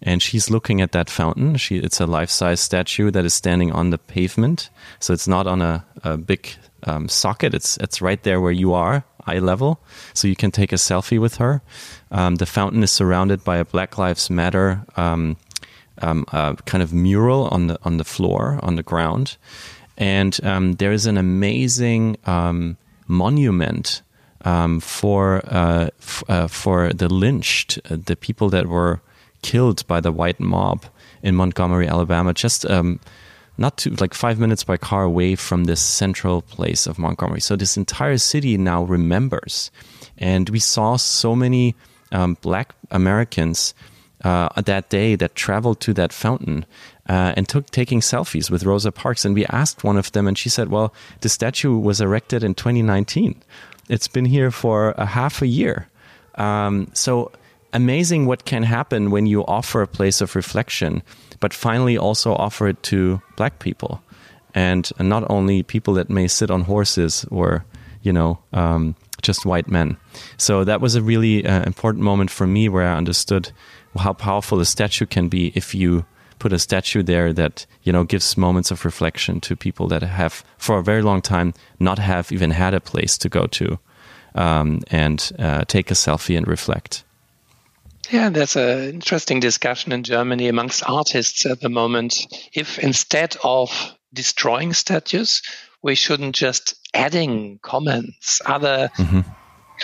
[0.04, 1.56] And she's looking at that fountain.
[1.56, 4.68] She, it's a life size statue that is standing on the pavement.
[4.98, 6.48] So it's not on a, a big
[6.85, 9.80] um, socket, it's, it's right there where you are eye level,
[10.14, 11.62] so you can take a selfie with her.
[12.11, 15.37] Um, the fountain is surrounded by a Black Lives Matter um,
[15.98, 19.37] um, uh, kind of mural on the on the floor on the ground,
[19.96, 24.02] and um, there is an amazing um, monument
[24.44, 29.00] um, for uh, f- uh, for the lynched, uh, the people that were
[29.42, 30.85] killed by the white mob
[31.22, 33.00] in Montgomery, Alabama, just um,
[33.59, 37.40] not too like five minutes by car away from this central place of Montgomery.
[37.40, 39.70] So this entire city now remembers,
[40.18, 41.74] and we saw so many
[42.11, 43.74] um, Black Americans
[44.24, 46.64] uh, that day that traveled to that fountain
[47.09, 49.24] uh, and took taking selfies with Rosa Parks.
[49.24, 52.55] And we asked one of them, and she said, "Well, the statue was erected in
[52.55, 53.42] 2019.
[53.88, 55.88] It's been here for a half a year."
[56.37, 57.31] Um, so
[57.73, 61.03] amazing what can happen when you offer a place of reflection,
[61.40, 64.03] but finally also offer it to black people,
[64.55, 67.64] and not only people that may sit on horses or
[68.03, 69.97] you know um, just white men.
[70.37, 73.53] So that was a really uh, important moment for me where I understood
[73.97, 76.05] how powerful a statue can be if you
[76.42, 80.44] put a statue there that you know gives moments of reflection to people that have
[80.59, 83.78] for a very long time not have even had a place to go to
[84.35, 87.05] um, and uh, take a selfie and reflect.
[88.11, 92.26] Yeah, there's an interesting discussion in Germany amongst artists at the moment.
[92.52, 93.70] If instead of
[94.12, 95.42] destroying statues,
[95.81, 99.20] we shouldn't just adding comments, other mm-hmm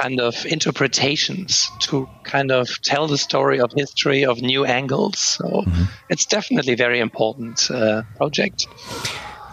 [0.00, 5.18] kind of interpretations to kind of tell the story of history of new angles.
[5.18, 5.84] So mm-hmm.
[6.08, 8.66] it's definitely a very important uh, project.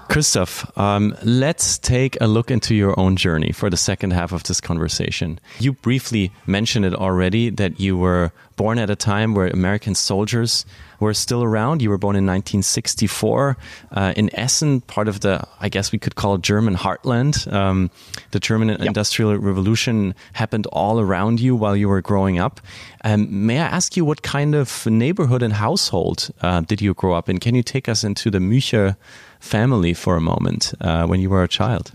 [0.08, 4.44] Christoph, um, let's take a look into your own journey for the second half of
[4.44, 5.40] this conversation.
[5.60, 10.66] You briefly mentioned it already that you were born at a time where American soldiers
[11.00, 11.82] were still around.
[11.82, 13.58] You were born in 1964
[13.92, 17.52] uh, in Essen, part of the, I guess we could call German heartland.
[17.52, 17.90] Um,
[18.36, 18.82] the German yep.
[18.82, 22.60] Industrial Revolution happened all around you while you were growing up.
[23.06, 27.14] Um, may I ask you what kind of neighborhood and household uh, did you grow
[27.14, 27.40] up in?
[27.40, 28.98] Can you take us into the Mücher
[29.40, 31.94] family for a moment uh, when you were a child?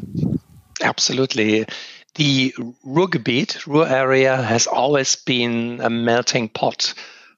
[0.80, 1.66] Absolutely.
[2.14, 2.54] The
[2.86, 6.94] Ruhrgebiet, Ruhr area, has always been a melting pot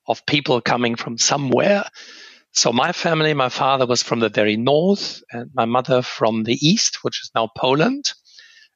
[0.07, 1.85] of people coming from somewhere.
[2.53, 6.55] So my family, my father was from the very north and my mother from the
[6.55, 8.13] east, which is now Poland.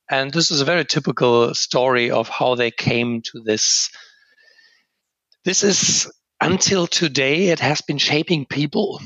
[0.08, 3.90] And this is a very typical story of how they came to this.
[5.44, 9.00] This is until today, it has been shaping people.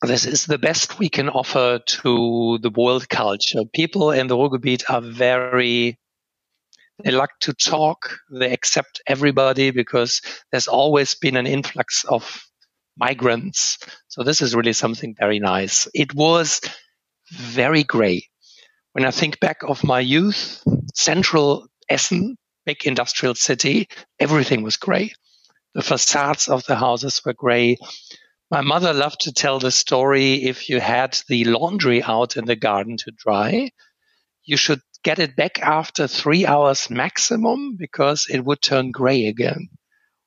[0.00, 3.64] This is the best we can offer to the world culture.
[3.74, 5.98] People in the Ruhrgebiet are very
[7.02, 8.18] they like to talk.
[8.30, 12.44] They accept everybody because there's always been an influx of
[12.96, 13.78] migrants.
[14.08, 15.88] So this is really something very nice.
[15.94, 16.60] It was
[17.30, 18.28] very gray.
[18.92, 20.62] When I think back of my youth,
[20.94, 23.88] central Essen, big industrial city,
[24.20, 25.12] everything was gray.
[25.74, 27.78] The facades of the houses were gray.
[28.50, 32.56] My mother loved to tell the story if you had the laundry out in the
[32.56, 33.70] garden to dry,
[34.44, 39.68] you should get it back after three hours maximum because it would turn gray again.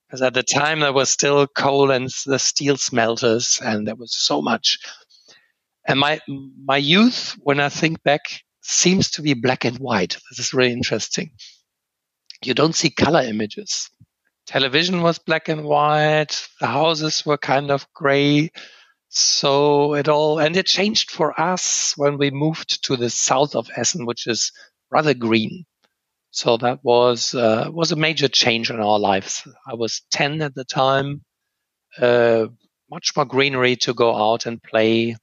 [0.08, 4.16] Because at the time there was still coal and the steel smelters, and there was
[4.16, 4.80] so much.
[5.88, 10.18] And my my youth, when I think back, seems to be black and white.
[10.30, 11.32] This is really interesting.
[12.44, 13.90] You don't see color images.
[14.48, 16.48] Television was black and white.
[16.60, 18.52] The houses were kind of gray.
[19.10, 23.70] So it all, and it changed for us when we moved to the south of
[23.76, 24.52] Essen, which is
[24.92, 25.66] rather green.
[26.32, 29.48] So that was uh, was a major change in our lives.
[29.66, 31.24] I was ten at the time.
[31.98, 32.48] Uh,
[32.92, 35.16] much more greenery to go out and play.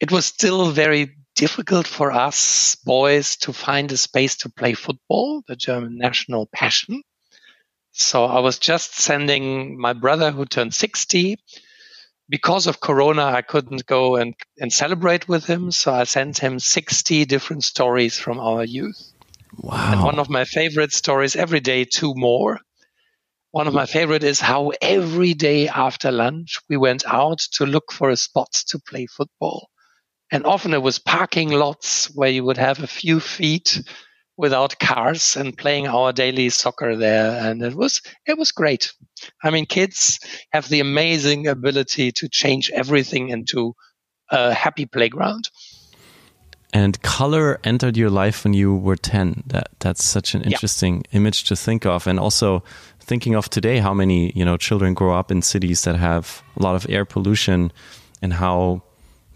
[0.00, 5.42] It was still very difficult for us boys to find a space to play football,
[5.46, 7.02] the German national passion.
[7.92, 11.36] So I was just sending my brother, who turned 60,
[12.28, 15.70] because of Corona, I couldn't go and, and celebrate with him.
[15.70, 19.12] So I sent him 60 different stories from our youth.
[19.58, 19.92] Wow.
[19.92, 22.60] And one of my favorite stories, every day, two more.
[23.52, 27.92] One of my favorite is how every day after lunch, we went out to look
[27.92, 29.70] for a spot to play football.
[30.32, 33.80] And often it was parking lots where you would have a few feet
[34.36, 37.40] without cars and playing our daily soccer there.
[37.40, 38.92] And it was, it was great.
[39.42, 40.18] I mean, kids
[40.50, 43.74] have the amazing ability to change everything into
[44.30, 45.48] a happy playground.
[46.72, 49.44] And color entered your life when you were 10.
[49.46, 51.16] That that's such an interesting yeah.
[51.18, 52.06] image to think of.
[52.06, 52.62] And also
[53.00, 56.62] thinking of today how many, you know, children grow up in cities that have a
[56.62, 57.72] lot of air pollution
[58.20, 58.82] and how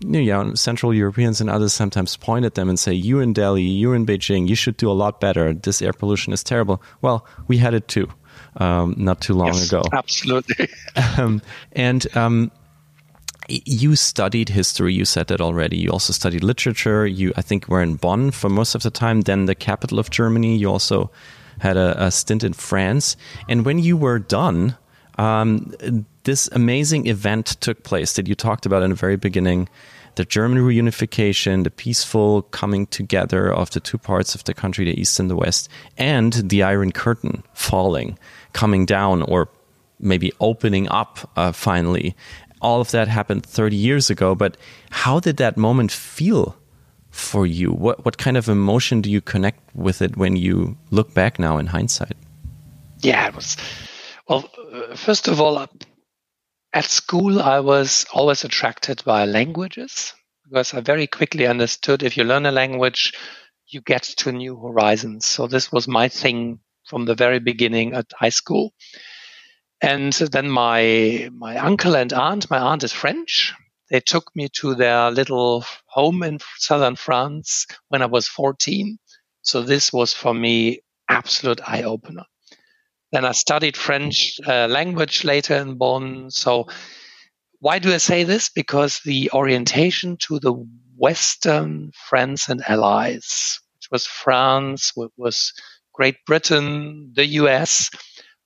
[0.01, 3.93] yeah, Central Europeans and others sometimes point at them and say, "You in Delhi, you
[3.93, 5.53] in Beijing, you should do a lot better.
[5.55, 8.09] This air pollution is terrible." Well, we had it too
[8.57, 9.83] um, not too long yes, ago.
[9.93, 10.69] Absolutely.
[11.19, 11.41] Um,
[11.73, 12.51] and um,
[13.49, 14.93] you studied history.
[14.95, 15.77] You said that already.
[15.77, 17.07] You also studied literature.
[17.07, 19.23] You, I think, were in Bonn for most of the time.
[19.23, 20.57] Then the capital of Germany.
[20.57, 21.11] You also
[21.59, 23.17] had a, a stint in France.
[23.49, 24.77] And when you were done,
[25.19, 25.73] Um,
[26.25, 29.69] this amazing event took place that you talked about in the very beginning
[30.17, 35.01] the German reunification, the peaceful coming together of the two parts of the country, the
[35.01, 38.19] East and the West, and the Iron Curtain falling,
[38.53, 39.49] coming down, or
[39.99, 42.15] maybe opening up uh, finally.
[42.61, 44.57] All of that happened 30 years ago, but
[44.91, 46.57] how did that moment feel
[47.11, 47.71] for you?
[47.73, 51.57] What, what kind of emotion do you connect with it when you look back now
[51.59, 52.17] in hindsight?
[52.99, 53.57] Yeah, it was.
[54.29, 55.67] Well, uh, first of all,
[56.73, 60.15] at school, I was always attracted by languages
[60.45, 63.15] because I very quickly understood if you learn a language,
[63.67, 65.27] you get to new horizons.
[65.27, 68.73] So this was my thing from the very beginning at high school.
[69.83, 73.55] And then my my uncle and aunt, my aunt is French.
[73.91, 78.99] They took me to their little home in southern France when I was 14.
[79.43, 82.25] So this was for me absolute eye opener.
[83.13, 86.31] Then I studied French uh, language later in Bonn.
[86.31, 86.69] So
[87.59, 88.51] why do I say this?
[88.51, 90.53] Because the orientation to the
[90.97, 95.53] Western friends and allies, which was France, which was
[95.93, 97.91] Great Britain, the US,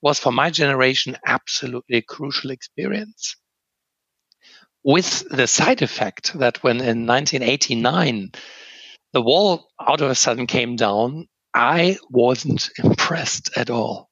[0.00, 3.36] was for my generation absolutely a crucial experience.
[4.82, 8.32] With the side effect that when in 1989
[9.12, 14.10] the wall out of a sudden came down, I wasn't impressed at all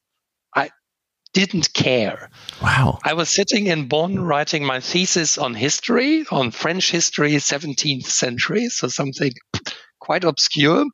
[1.33, 2.31] didn't care.
[2.63, 2.99] Wow.
[3.05, 8.69] I was sitting in Bonn writing my thesis on history, on French history, 17th century,
[8.69, 9.33] so something
[10.01, 10.85] quite obscure.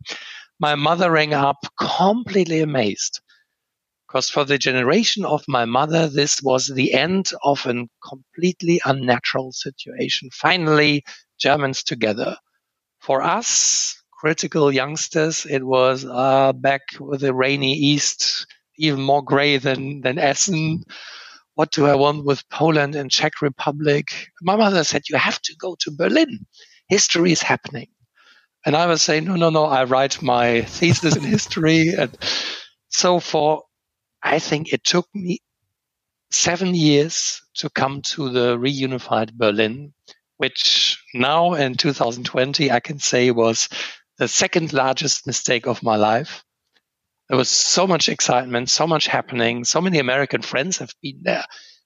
[0.61, 3.21] My mother rang up completely amazed.
[4.07, 9.53] Because for the generation of my mother, this was the end of a completely unnatural
[9.53, 10.31] situation.
[10.33, 11.05] Finally,
[11.39, 12.37] Germans together.
[13.01, 18.47] For us, critical youngsters, it was uh, back with the rainy East
[18.79, 20.85] even more gray than than Essen.
[21.55, 24.29] What do I want with Poland and Czech Republic?
[24.43, 26.47] My mother said, "You have to go to Berlin.
[26.89, 27.89] History is happening."
[28.65, 29.65] And I was saying, "No, no, no.
[29.67, 32.17] I write my thesis in history." And
[32.89, 33.65] so for,
[34.23, 35.41] I think it took me
[36.31, 39.93] seven years to come to the reunified Berlin,
[40.37, 43.69] which now in 2020 I can say was
[44.19, 46.45] the second largest mistake of my life
[47.29, 49.65] there was so much excitement, so much happening.
[49.65, 51.45] So many American friends have been there.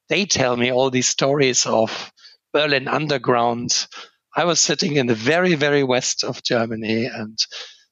[0.09, 2.11] They tell me all these stories of
[2.53, 3.87] Berlin Underground.
[4.35, 7.37] I was sitting in the very, very west of Germany and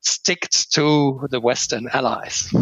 [0.02, 2.54] sticked to the Western allies.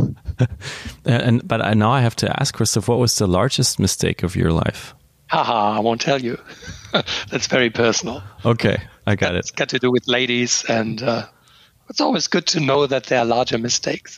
[1.06, 4.36] and but I, now I have to ask, Christoph, what was the largest mistake of
[4.36, 4.96] your life?
[5.28, 6.40] Haha, I won't tell you.
[6.92, 8.24] That's very personal.
[8.44, 9.40] Okay, I got That's it.
[9.40, 11.28] It's got to do with ladies, and uh,
[11.90, 14.18] it's always good to know that there are larger mistakes.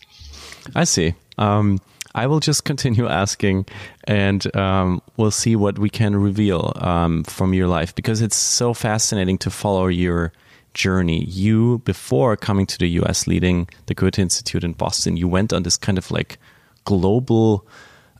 [0.76, 1.16] I see.
[1.38, 1.80] Um,
[2.14, 3.66] I will just continue asking,
[4.04, 8.74] and um, we'll see what we can reveal um, from your life because it's so
[8.74, 10.34] fascinating to follow your
[10.74, 11.24] journey.
[11.26, 15.64] You, before coming to the US, leading the Goethe Institute in Boston, you went on
[15.64, 16.38] this kind of like
[16.84, 17.66] global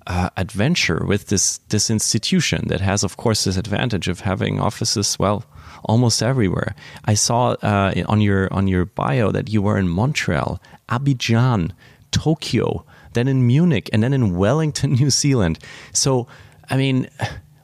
[0.08, 5.20] uh, adventure with this this institution that has, of course, this advantage of having offices
[5.20, 5.46] well
[5.86, 6.76] almost everywhere.
[7.06, 11.72] I saw uh, on your on your bio that you were in Montreal, Abidjan,
[12.12, 15.60] Tokyo, then in Munich, and then in Wellington, New Zealand.
[15.94, 16.28] So,
[16.70, 17.10] I mean,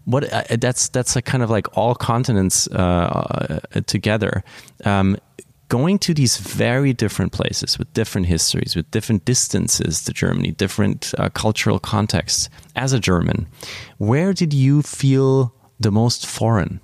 [0.06, 4.44] what uh, that's that's a kind of like all continents uh, uh, together.
[4.86, 5.18] Um,
[5.70, 11.14] going to these very different places with different histories, with different distances to Germany, different
[11.18, 12.50] uh, cultural contexts.
[12.76, 13.48] As a German,
[13.98, 16.80] where did you feel the most foreign?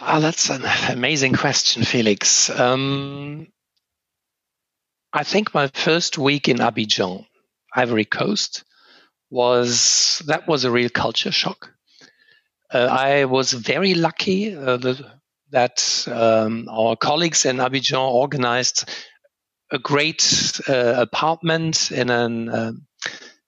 [0.00, 2.50] Oh, that's an amazing question, Felix.
[2.50, 3.46] Um,
[5.16, 7.24] I think my first week in Abidjan,
[7.72, 8.64] Ivory Coast,
[9.30, 11.72] was that was a real culture shock.
[12.72, 15.12] Uh, I was very lucky uh, the,
[15.52, 18.90] that um, our colleagues in Abidjan organized
[19.70, 22.86] a great uh, apartment in an um,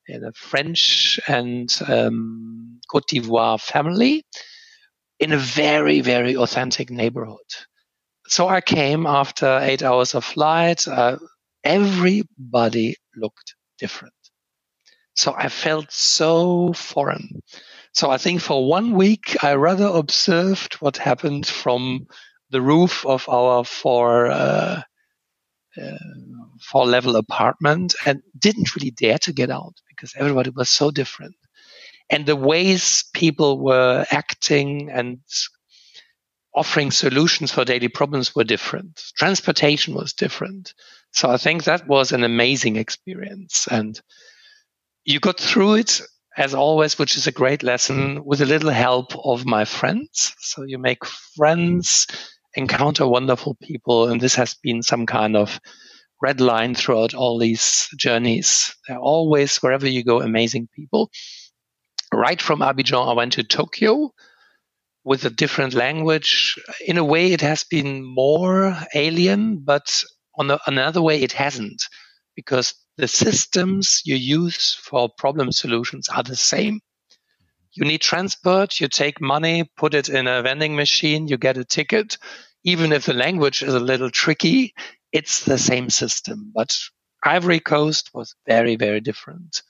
[0.07, 4.25] in a French and um, Cote d'Ivoire family
[5.19, 7.51] in a very very authentic neighborhood.
[8.29, 10.87] So I came after eight hours of flight.
[11.67, 14.15] Everybody looked different.
[15.17, 17.43] So I felt so foreign.
[17.95, 22.07] So I think for one week, I rather observed what happened from
[22.51, 24.83] the roof of our four, uh,
[25.83, 25.99] uh,
[26.63, 31.37] four level apartment and didn't really dare to get out because everybody was so different.
[32.11, 35.19] And the ways people were acting and
[36.57, 39.03] offering solutions for daily problems were different.
[39.17, 40.73] Transportation was different.
[41.13, 43.69] So I think that was an amazing experience.
[43.71, 44.01] And
[45.05, 46.01] you got through it
[46.37, 50.35] as always, which is a great lesson with a little help of my friends.
[50.39, 52.07] So you make friends,
[52.55, 54.09] encounter wonderful people.
[54.09, 55.61] And this has been some kind of
[56.23, 58.75] red line throughout all these journeys.
[58.89, 61.11] There are always, wherever you go, amazing people.
[62.13, 64.13] Right from Abidjan, I went to Tokyo
[65.07, 66.57] with a different language.
[66.85, 70.03] In a way, it has been more alien, but
[70.35, 71.81] on the, another way, it hasn't
[72.35, 76.81] because the systems you use for problem solutions are the same.
[77.73, 81.65] You need transport, you take money, put it in a vending machine, you get a
[81.65, 82.19] ticket.
[82.65, 84.75] Even if the language is a little tricky,
[85.13, 86.51] it's the same system.
[86.53, 86.77] But
[87.23, 89.63] Ivory Coast was very, very different.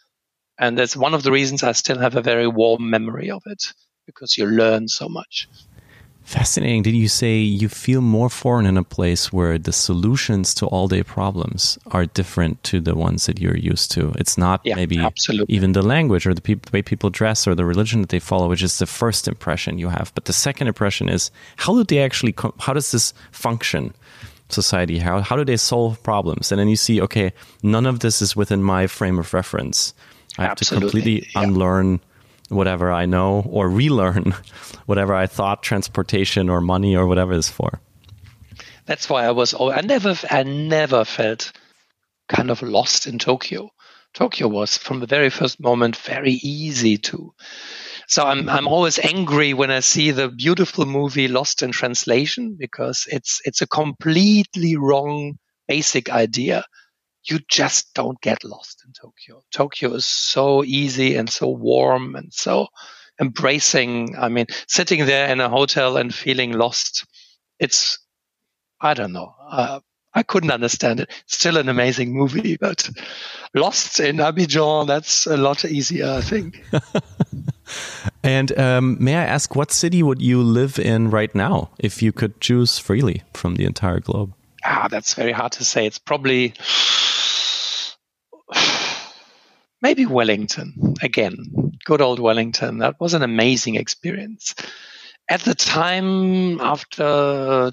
[0.58, 3.62] And that's one of the reasons I still have a very warm memory of it
[4.06, 5.48] because you learn so much.
[6.26, 6.82] Fascinating.
[6.82, 10.88] Did you say you feel more foreign in a place where the solutions to all
[10.88, 14.12] day problems are different to the ones that you're used to?
[14.18, 15.54] It's not yeah, maybe absolutely.
[15.54, 18.48] even the language or the, the, way people dress or the religion that they follow,
[18.48, 20.10] which is the first impression you have.
[20.16, 23.94] But the second impression is how do they actually, how does this function?
[24.48, 26.50] Society, how, how do they solve problems?
[26.50, 27.32] And then you see, okay,
[27.62, 29.94] none of this is within my frame of reference.
[30.38, 30.76] I have absolutely.
[30.76, 31.42] to completely yeah.
[31.42, 32.00] unlearn
[32.48, 34.34] whatever I know or relearn
[34.86, 37.80] whatever I thought transportation or money or whatever is for.
[38.86, 39.54] That's why I was.
[39.54, 41.52] I never, I never felt
[42.28, 43.70] kind of lost in Tokyo.
[44.14, 47.34] Tokyo was from the very first moment very easy to.
[48.08, 53.06] So I'm I'm always angry when I see the beautiful movie Lost in Translation because
[53.10, 56.64] it's it's a completely wrong basic idea
[57.28, 59.42] you just don't get lost in Tokyo.
[59.52, 62.68] Tokyo is so easy and so warm and so
[63.20, 64.16] embracing.
[64.16, 67.06] I mean, sitting there in a hotel and feeling lost,
[67.58, 67.98] it's,
[68.80, 69.34] I don't know.
[69.48, 69.80] Uh,
[70.14, 71.10] I couldn't understand it.
[71.26, 72.88] Still an amazing movie, but
[73.56, 76.62] Lost in Abidjan, that's a lot easier, I think.
[78.22, 82.12] and um, may I ask, what city would you live in right now if you
[82.12, 84.34] could choose freely from the entire globe?
[84.62, 85.86] Ah, that's very hard to say.
[85.86, 86.52] It's probably
[89.86, 91.36] maybe Wellington again.
[91.84, 92.78] Good old Wellington.
[92.78, 94.52] That was an amazing experience.
[95.30, 97.70] At the time, after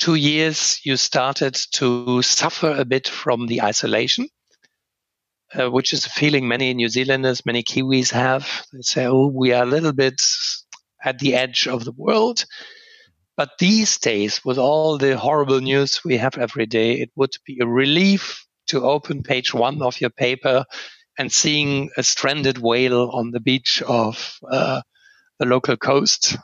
[0.00, 4.26] two years, you started to suffer a bit from the isolation,
[5.54, 8.66] uh, which is a feeling many New Zealanders, many Kiwis have.
[8.72, 10.20] They say, oh, we are a little bit
[11.04, 12.44] at the edge of the world.
[13.36, 17.58] But these days, with all the horrible news we have every day, it would be
[17.60, 20.64] a relief to open page one of your paper
[21.18, 24.82] and seeing a stranded whale on the beach of uh,
[25.38, 26.36] the local coast,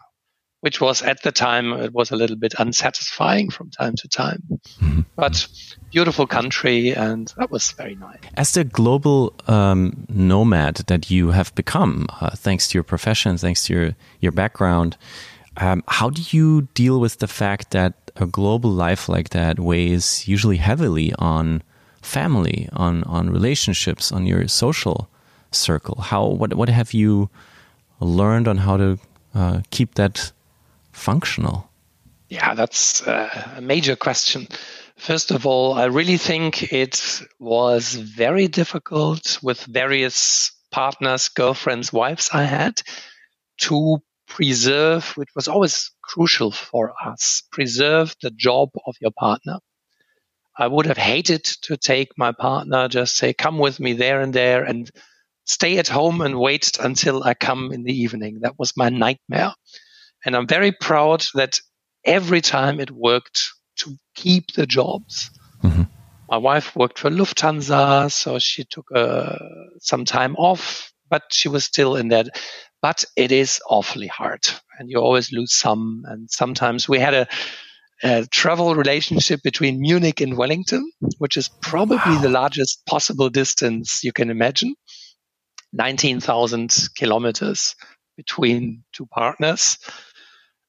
[0.61, 4.43] which was at the time it was a little bit unsatisfying from time to time.
[4.81, 5.01] Mm-hmm.
[5.17, 5.47] But
[5.91, 8.21] beautiful country, and that was very nice.
[8.37, 13.67] As the global um, nomad that you have become, uh, thanks to your profession, thanks
[13.67, 14.97] to your your background,
[15.59, 20.27] um, how do you deal with the fact that a global life like that weighs
[20.27, 21.63] usually heavily on
[22.03, 25.09] family, on on relationships, on your social
[25.51, 26.01] circle?
[26.01, 27.31] How what what have you
[28.01, 28.99] learned on how to
[29.35, 30.33] uh, keep that
[30.93, 31.71] functional?
[32.29, 34.49] Yeah, that's uh, a major question.
[34.97, 42.31] First of all, I really think it was very difficult with various partners, girlfriends, wives
[42.33, 42.83] I had
[43.59, 43.99] to
[44.29, 49.59] preserve, which was always crucial for us, preserve the job of your partner.
[50.59, 54.35] I would have hated to take my partner, just say, come with me there and
[54.35, 54.91] there and
[55.45, 58.41] stay at home and wait until I come in the evening.
[58.41, 59.53] That was my nightmare.
[60.25, 61.61] And I'm very proud that
[62.05, 65.31] every time it worked to keep the jobs.
[65.63, 65.83] Mm-hmm.
[66.31, 69.37] My wife worked for Lufthansa, so she took uh,
[69.81, 72.29] some time off, but she was still in that.
[72.81, 74.49] But it is awfully hard,
[74.79, 76.05] and you always lose some.
[76.07, 77.29] And sometimes we had a
[78.03, 82.21] a travel relationship between Munich and Wellington, which is probably wow.
[82.21, 84.75] the largest possible distance you can imagine
[85.73, 87.75] 19,000 kilometers
[88.17, 89.79] between two partners.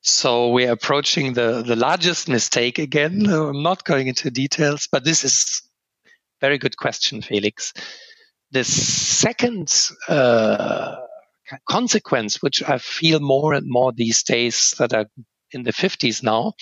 [0.01, 3.25] So we're approaching the, the largest mistake again.
[3.27, 5.61] I'm not going into details, but this is
[6.41, 7.73] very good question, Felix.
[8.51, 9.73] The second
[10.07, 10.97] uh,
[11.69, 15.05] consequence, which I feel more and more these days that are
[15.54, 16.54] in the 50s now,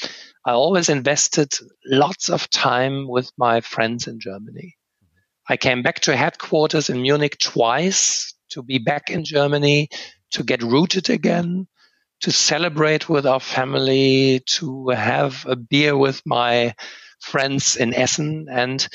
[0.46, 1.54] I always invested
[1.86, 4.76] lots of time with my friends in Germany.
[5.48, 9.89] I came back to headquarters in Munich twice to be back in Germany,
[10.32, 11.68] to get rooted again,
[12.22, 16.74] to celebrate with our family, to have a beer with my
[17.20, 18.48] friends in Essen.
[18.50, 18.88] And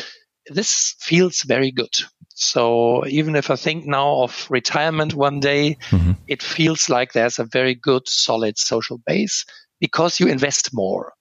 [0.46, 1.94] this feels very good.
[2.34, 6.12] So even if I think now of retirement one day, mm-hmm.
[6.28, 9.44] it feels like there's a very good, solid social base
[9.80, 11.12] because you invest more.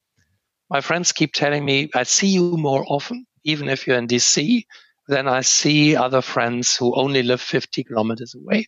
[0.70, 4.66] My friends keep telling me, I see you more often, even if you're in DC,
[5.08, 8.68] than I see other friends who only live 50 kilometers away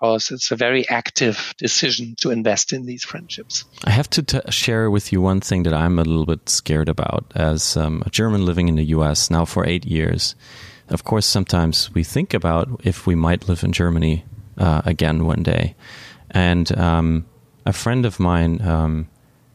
[0.00, 3.64] because it's a very active decision to invest in these friendships.
[3.84, 6.88] I have to t- share with you one thing that I'm a little bit scared
[6.88, 10.34] about as um, a German living in the US now for eight years.
[10.88, 14.24] Of course, sometimes we think about if we might live in Germany
[14.58, 15.74] uh, again one day.
[16.30, 17.26] And um,
[17.66, 19.08] a friend of mine um,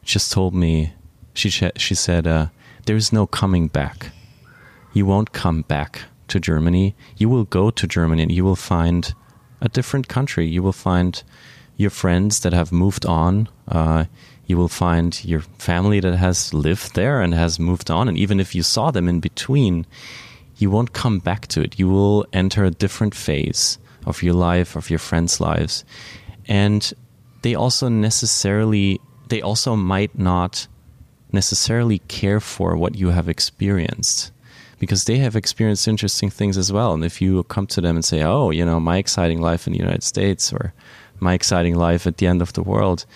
[0.04, 0.92] just told me,
[1.34, 2.48] she, she said, uh,
[2.84, 4.12] There's no coming back.
[4.92, 6.94] You won't come back to Germany.
[7.16, 9.14] You will go to Germany and you will find
[9.62, 10.46] a different country.
[10.46, 11.22] You will find
[11.78, 13.48] your friends that have moved on.
[13.66, 14.04] Uh,
[14.46, 18.08] you will find your family that has lived there and has moved on.
[18.08, 19.86] And even if you saw them in between,
[20.58, 21.78] you won't come back to it.
[21.78, 25.84] You will enter a different phase of your life, of your friends' lives.
[26.46, 26.92] And
[27.42, 30.66] they also necessarily, they also might not
[31.32, 34.32] necessarily care for what you have experienced
[34.78, 36.92] because they have experienced interesting things as well.
[36.92, 39.72] And if you come to them and say, "Oh, you know, my exciting life in
[39.72, 40.72] the United States or
[41.20, 43.06] my exciting life at the end of the world,"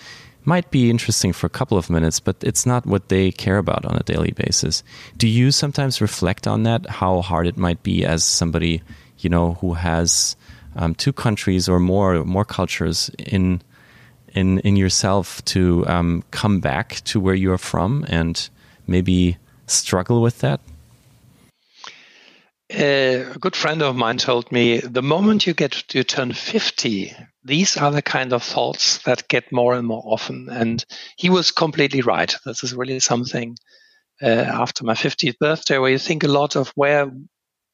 [0.45, 3.85] might be interesting for a couple of minutes, but it's not what they care about
[3.85, 4.81] on a daily basis.
[5.17, 6.89] Do you sometimes reflect on that?
[6.89, 8.81] How hard it might be as somebody,
[9.19, 10.37] you know, who has
[10.77, 13.61] um, two countries or more more cultures in
[14.37, 18.49] in in yourself to um, come back to where you are from and
[18.85, 20.59] maybe struggle with that?
[22.69, 27.15] a good friend of mine told me the moment you get to turn 50
[27.45, 30.83] these are the kind of thoughts that get more and more often and
[31.15, 33.55] he was completely right this is really something
[34.21, 37.09] uh, after my 50th birthday where you think a lot of where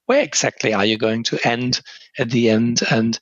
[0.06, 1.82] where exactly are you going to end
[2.18, 3.20] at the end and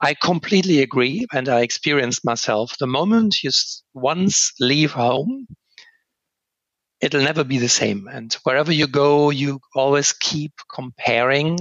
[0.00, 3.50] i completely agree and i experienced myself the moment you
[3.94, 5.46] once leave home
[7.00, 8.08] it'll never be the same.
[8.08, 11.58] And wherever you go, you always keep comparing.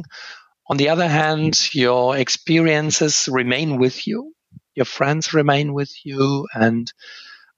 [0.70, 4.34] On the other hand, your experiences remain with you,
[4.76, 6.48] your friends remain with you.
[6.54, 6.92] And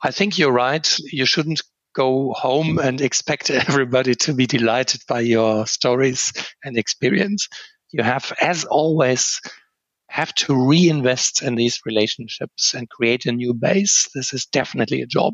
[0.04, 0.88] I think you're right.
[1.00, 1.62] You shouldn't
[1.98, 2.84] go home mm.
[2.86, 6.32] and expect everybody to be delighted by your stories
[6.64, 7.50] and experience.
[7.92, 9.42] You have, as always,
[10.10, 14.10] have to reinvest in these relationships and create a new base.
[14.14, 15.34] This is definitely a job.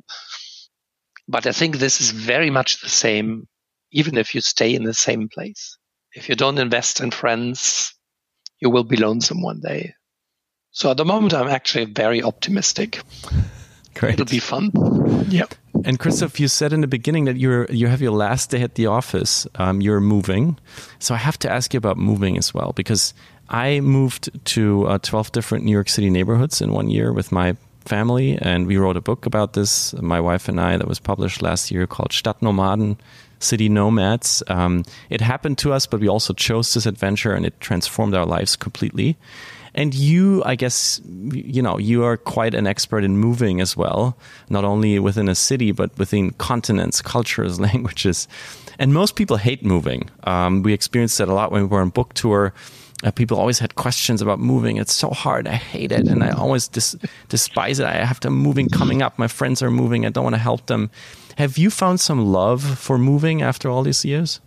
[1.27, 3.47] But I think this is very much the same,
[3.91, 5.77] even if you stay in the same place.
[6.13, 7.93] If you don't invest in friends,
[8.61, 9.93] you will be lonesome one day.
[10.71, 13.01] So at the moment, I'm actually very optimistic.
[13.95, 14.13] Great.
[14.13, 14.71] It'll be fun.
[15.29, 15.45] Yeah.
[15.85, 18.75] And Christoph, you said in the beginning that you're you have your last day at
[18.75, 19.47] the office.
[19.55, 20.57] Um, you're moving,
[20.99, 23.13] so I have to ask you about moving as well because
[23.49, 27.55] I moved to uh, 12 different New York City neighborhoods in one year with my
[27.85, 31.41] family, and we wrote a book about this, my wife and I, that was published
[31.41, 32.97] last year called Stadtnomaden,
[33.39, 34.41] City Nomads.
[34.47, 38.25] Um, it happened to us, but we also chose this adventure, and it transformed our
[38.25, 39.17] lives completely.
[39.75, 41.01] And you, I guess,
[41.31, 44.17] you know, you are quite an expert in moving as well,
[44.49, 48.27] not only within a city, but within continents, cultures, languages.
[48.79, 50.09] And most people hate moving.
[50.25, 52.53] Um, we experienced that a lot when we were on book tour
[53.03, 54.77] uh, people always had questions about moving.
[54.77, 55.47] It's so hard.
[55.47, 56.95] I hate it, and I always dis-
[57.27, 57.85] despise it.
[57.85, 59.19] I have to moving coming up.
[59.19, 60.05] My friends are moving.
[60.05, 60.89] I don't want to help them.
[61.37, 64.39] Have you found some love for moving after all these years?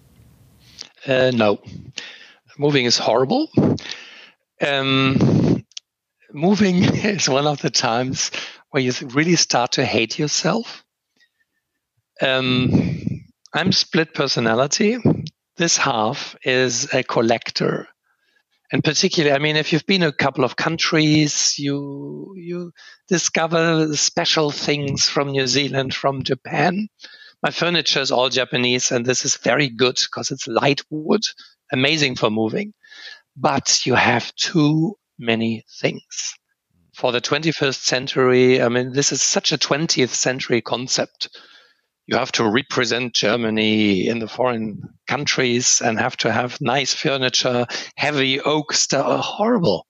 [1.07, 1.61] Uh, no,
[2.59, 3.51] moving is horrible.
[4.61, 5.65] Um,
[6.33, 8.31] moving is one of the times
[8.71, 10.85] where you really start to hate yourself.
[12.21, 14.99] Um, I'm split personality.
[15.57, 17.89] This half is a collector
[18.73, 22.73] and particularly, I mean, if you've been a couple of countries, you you
[23.09, 26.89] discover special things from New Zealand, from Japan.
[27.43, 31.23] My furniture is all Japanese, and this is very good because it's light wood,
[31.73, 32.73] amazing for moving.
[33.37, 36.35] But you have too many things.
[36.95, 41.29] For the 21st century, I mean, this is such a 20th century concept
[42.07, 47.67] you have to represent Germany in the foreign countries and have to have nice furniture,
[47.97, 49.25] heavy oak stuff.
[49.25, 49.87] Horrible.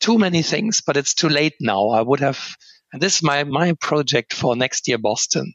[0.00, 1.90] Too many things, but it's too late now.
[1.90, 2.56] I would have,
[2.92, 5.52] and this is my, my project for next year, Boston.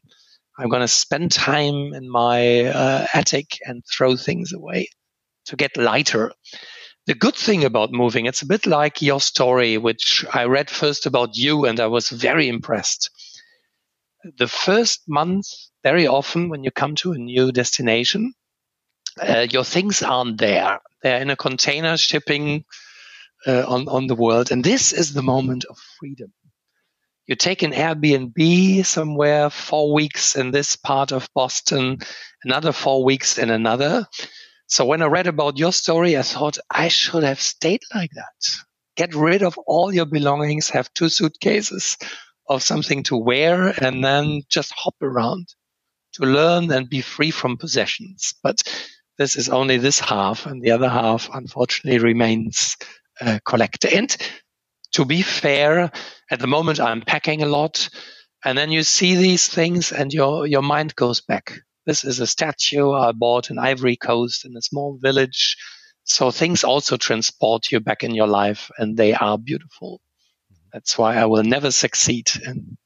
[0.56, 4.88] I'm going to spend time in my uh, attic and throw things away
[5.46, 6.32] to get lighter.
[7.06, 11.06] The good thing about moving, it's a bit like your story, which I read first
[11.06, 13.10] about you and I was very impressed.
[14.38, 15.46] The first month
[15.82, 18.34] very often when you come to a new destination,
[19.20, 20.80] uh, your things aren't there.
[21.02, 22.64] They're in a container shipping
[23.46, 24.50] uh, on, on the world.
[24.52, 26.32] And this is the moment of freedom.
[27.26, 31.98] You take an Airbnb somewhere, four weeks in this part of Boston,
[32.44, 34.06] another four weeks in another.
[34.70, 38.50] So when I read about your story, I thought I should have stayed like that.
[38.96, 41.98] Get rid of all your belongings, have two suitcases
[42.48, 45.48] of something to wear, and then just hop around
[46.14, 48.34] to learn and be free from possessions.
[48.44, 48.62] But
[49.18, 52.76] this is only this half, and the other half, unfortunately, remains
[53.20, 53.88] uh, collector.
[53.92, 54.16] And
[54.92, 55.90] to be fair,
[56.30, 57.88] at the moment I'm packing a lot,
[58.44, 61.58] and then you see these things, and your your mind goes back.
[61.90, 65.56] This is a statue I bought in Ivory Coast in a small village.
[66.04, 70.00] So things also transport you back in your life, and they are beautiful.
[70.52, 70.68] Mm-hmm.
[70.72, 72.76] That's why I will never succeed in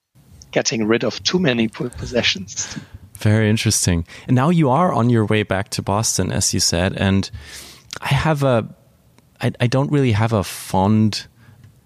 [0.53, 2.79] getting rid of too many possessions.
[3.19, 4.07] Very interesting.
[4.27, 7.31] And now you are on your way back to Boston, as you said, and
[8.01, 8.75] I have a,
[9.39, 11.27] I, I don't really have a fond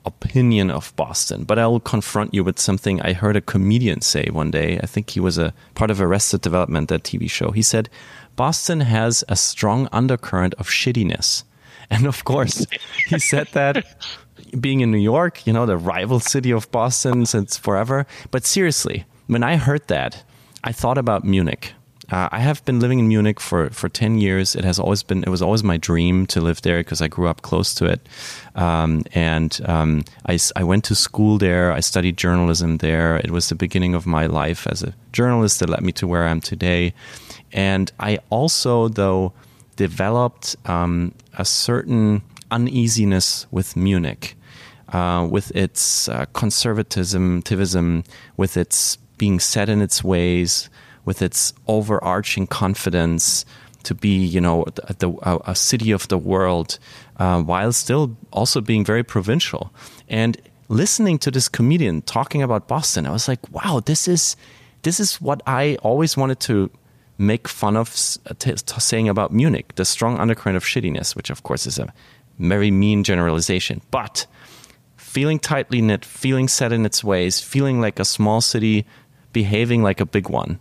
[0.08, 4.28] opinion of Boston, but I will confront you with something I heard a comedian say
[4.32, 4.80] one day.
[4.82, 7.52] I think he was a part of Arrested Development, that TV show.
[7.52, 7.88] He said,
[8.34, 11.44] Boston has a strong undercurrent of shittiness.
[11.90, 12.66] And of course,
[13.08, 13.82] he said that
[14.60, 18.06] being in New York, you know, the rival city of Boston since forever.
[18.30, 20.22] But seriously, when I heard that,
[20.62, 21.72] I thought about Munich.
[22.10, 24.56] Uh, I have been living in Munich for, for 10 years.
[24.56, 27.28] It has always been, it was always my dream to live there because I grew
[27.28, 28.00] up close to it.
[28.54, 31.70] Um, and um, I, I went to school there.
[31.70, 33.16] I studied journalism there.
[33.16, 36.24] It was the beginning of my life as a journalist that led me to where
[36.24, 36.94] I am today.
[37.52, 39.34] And I also, though,
[39.76, 44.34] developed um, a certain uneasiness with Munich,
[44.92, 47.42] uh, with its uh, conservatism,
[48.38, 50.70] with its being set in its ways,
[51.08, 53.46] with its overarching confidence
[53.82, 54.66] to be, you know,
[54.98, 56.78] the, a, a city of the world,
[57.16, 59.72] uh, while still also being very provincial.
[60.10, 60.36] And
[60.68, 64.36] listening to this comedian talking about Boston, I was like, wow, this is
[64.82, 66.70] this is what I always wanted to
[67.16, 67.88] make fun of
[68.38, 71.92] t- saying about Munich, the strong undercurrent of shittiness, which of course is a
[72.38, 74.26] very mean generalization, but
[74.96, 78.84] feeling tightly knit, feeling set in its ways, feeling like a small city
[79.32, 80.58] behaving like a big one.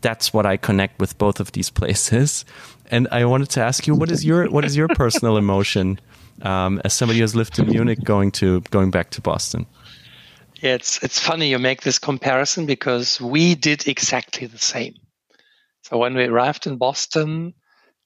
[0.00, 2.44] That's what I connect with both of these places.
[2.90, 6.00] And I wanted to ask you, what is your what is your personal emotion
[6.42, 9.66] um, as somebody who has lived in Munich, going to going back to Boston?
[10.62, 14.94] Yeah, it's it's funny you make this comparison because we did exactly the same.
[15.82, 17.54] So when we arrived in Boston,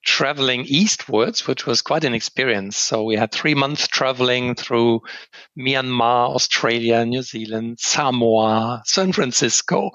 [0.05, 2.77] traveling eastwards, which was quite an experience.
[2.77, 5.01] So we had three months traveling through
[5.59, 9.91] Myanmar, Australia, New Zealand, Samoa, San Francisco,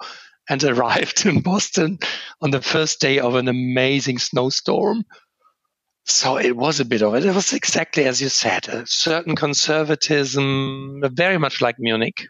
[0.49, 1.99] and arrived in Boston
[2.41, 5.05] on the first day of an amazing snowstorm.
[6.05, 7.25] So it was a bit of it.
[7.25, 12.27] It was exactly as you said, a certain conservatism, very much like Munich.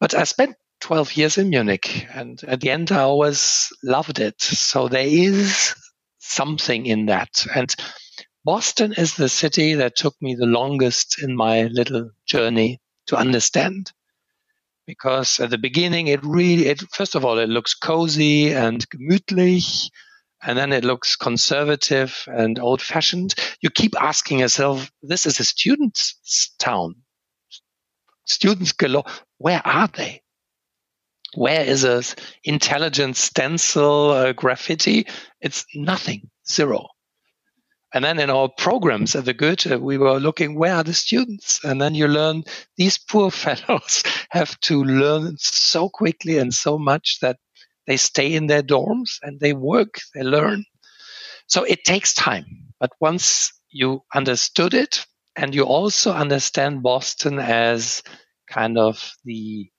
[0.00, 4.42] But I spent 12 years in Munich and at the end I always loved it.
[4.42, 5.74] So there is
[6.18, 7.46] something in that.
[7.54, 7.74] And
[8.44, 13.92] Boston is the city that took me the longest in my little journey to understand.
[14.86, 19.88] Because at the beginning, it really, it, first of all, it looks cozy and gemütlich,
[20.42, 23.34] and then it looks conservative and old fashioned.
[23.60, 26.96] You keep asking yourself, this is a student's town.
[28.26, 29.04] Students galore.
[29.38, 30.22] Where are they?
[31.34, 32.02] Where is a
[32.44, 35.06] intelligent stencil uh, graffiti?
[35.40, 36.88] It's nothing, zero.
[37.94, 41.64] And then in our programs at the Goethe, we were looking where are the students?
[41.64, 42.42] And then you learn
[42.76, 47.38] these poor fellows have to learn so quickly and so much that
[47.86, 50.64] they stay in their dorms and they work, they learn.
[51.46, 52.72] So it takes time.
[52.80, 58.02] But once you understood it and you also understand Boston as
[58.48, 59.70] kind of the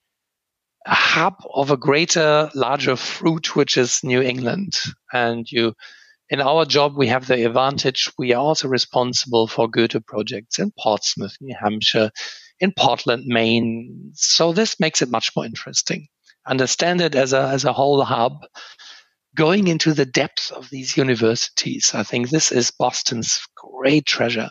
[0.87, 4.79] hub of a greater, larger fruit, which is New England.
[5.11, 5.73] And you,
[6.29, 8.11] in our job, we have the advantage.
[8.17, 12.11] We are also responsible for Goethe projects in Portsmouth, New Hampshire,
[12.59, 14.11] in Portland, Maine.
[14.13, 16.07] So this makes it much more interesting.
[16.47, 18.45] Understand it as a, as a whole hub.
[19.35, 24.49] Going into the depth of these universities, I think this is Boston's great treasure.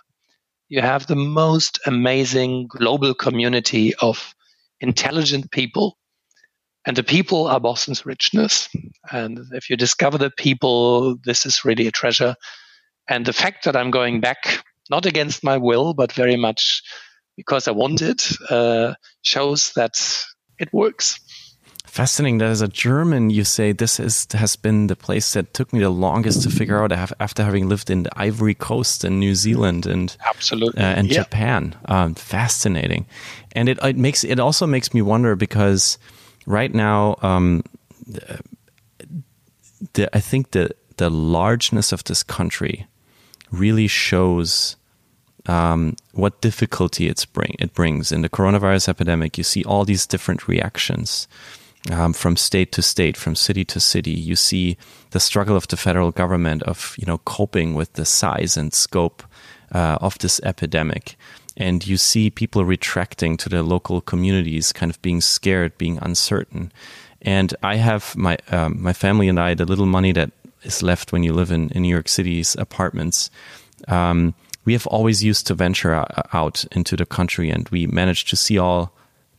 [0.68, 4.34] You have the most amazing global community of
[4.80, 5.96] intelligent people
[6.86, 8.68] and the people are Boston's richness.
[9.10, 12.36] And if you discover the people, this is really a treasure.
[13.08, 16.82] And the fact that I'm going back, not against my will, but very much
[17.36, 20.24] because I want it, uh, shows that
[20.58, 21.18] it works.
[21.94, 25.72] fascinating that as a German, you say this is has been the place that took
[25.72, 29.34] me the longest to figure out after having lived in the Ivory Coast and New
[29.36, 31.22] Zealand and absolutely uh, and yeah.
[31.22, 31.76] Japan.
[31.84, 33.06] Um, fascinating,
[33.52, 35.98] and it it makes it also makes me wonder because
[36.46, 37.62] right now, um,
[39.92, 42.86] the, I think the the largeness of this country
[43.50, 44.76] really shows
[45.46, 49.36] um, what difficulty it's bring it brings in the coronavirus epidemic.
[49.36, 51.28] You see all these different reactions
[51.90, 54.12] um, from state to state, from city to city.
[54.12, 54.76] You see
[55.10, 59.22] the struggle of the federal government of you know coping with the size and scope
[59.72, 61.16] uh, of this epidemic.
[61.56, 66.72] And you see people retracting to their local communities, kind of being scared, being uncertain.
[67.22, 70.30] And I have my um, my family and I the little money that
[70.62, 73.30] is left when you live in, in New York City's apartments.
[73.88, 74.34] Um,
[74.64, 78.58] we have always used to venture out into the country, and we managed to see
[78.58, 78.92] all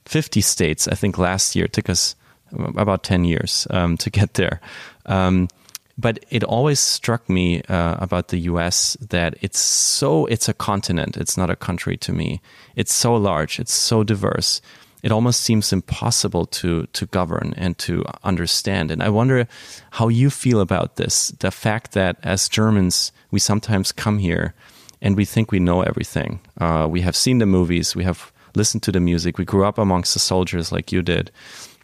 [0.05, 0.87] 50 states.
[0.87, 2.15] I think last year it took us
[2.51, 4.61] about 10 years um, to get there.
[5.07, 5.49] Um,
[5.97, 11.17] but it always struck me uh, about the US that it's so, it's a continent,
[11.17, 12.41] it's not a country to me.
[12.75, 14.61] It's so large, it's so diverse.
[15.03, 18.91] It almost seems impossible to, to govern and to understand.
[18.91, 19.47] And I wonder
[19.91, 24.53] how you feel about this the fact that as Germans, we sometimes come here
[25.01, 26.39] and we think we know everything.
[26.59, 29.77] Uh, we have seen the movies, we have listened to the music, we grew up
[29.77, 31.31] amongst the soldiers like you did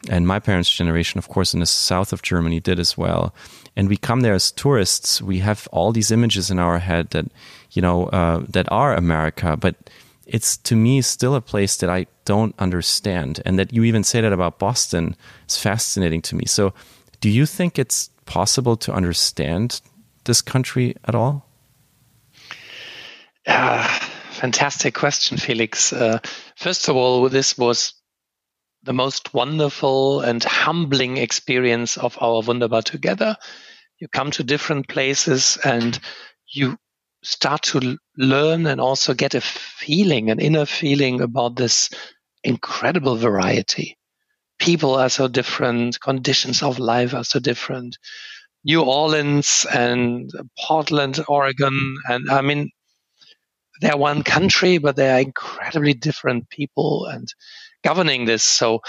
[0.09, 3.33] and my parents' generation, of course, in the south of Germany did as well.
[3.75, 5.21] And we come there as tourists.
[5.21, 7.25] We have all these images in our head that,
[7.71, 9.75] you know, uh, that are America, but
[10.25, 13.41] it's to me still a place that I don't understand.
[13.45, 15.15] And that you even say that about Boston
[15.47, 16.45] is fascinating to me.
[16.45, 16.73] So,
[17.21, 19.81] do you think it's possible to understand
[20.23, 21.45] this country at all?
[23.45, 23.87] Uh,
[24.31, 25.93] fantastic question, Felix.
[25.93, 26.19] Uh,
[26.55, 27.93] first of all, this was
[28.83, 33.37] the most wonderful and humbling experience of our Wunderbar together.
[33.99, 35.99] You come to different places and
[36.47, 36.77] you
[37.23, 41.89] start to learn and also get a feeling, an inner feeling about this
[42.43, 43.97] incredible variety.
[44.59, 47.97] People are so different, conditions of life are so different.
[48.63, 52.69] New Orleans and Portland, Oregon, and I mean,
[53.81, 57.27] they're one country, but they are incredibly different people and
[57.83, 58.43] governing this.
[58.43, 58.81] So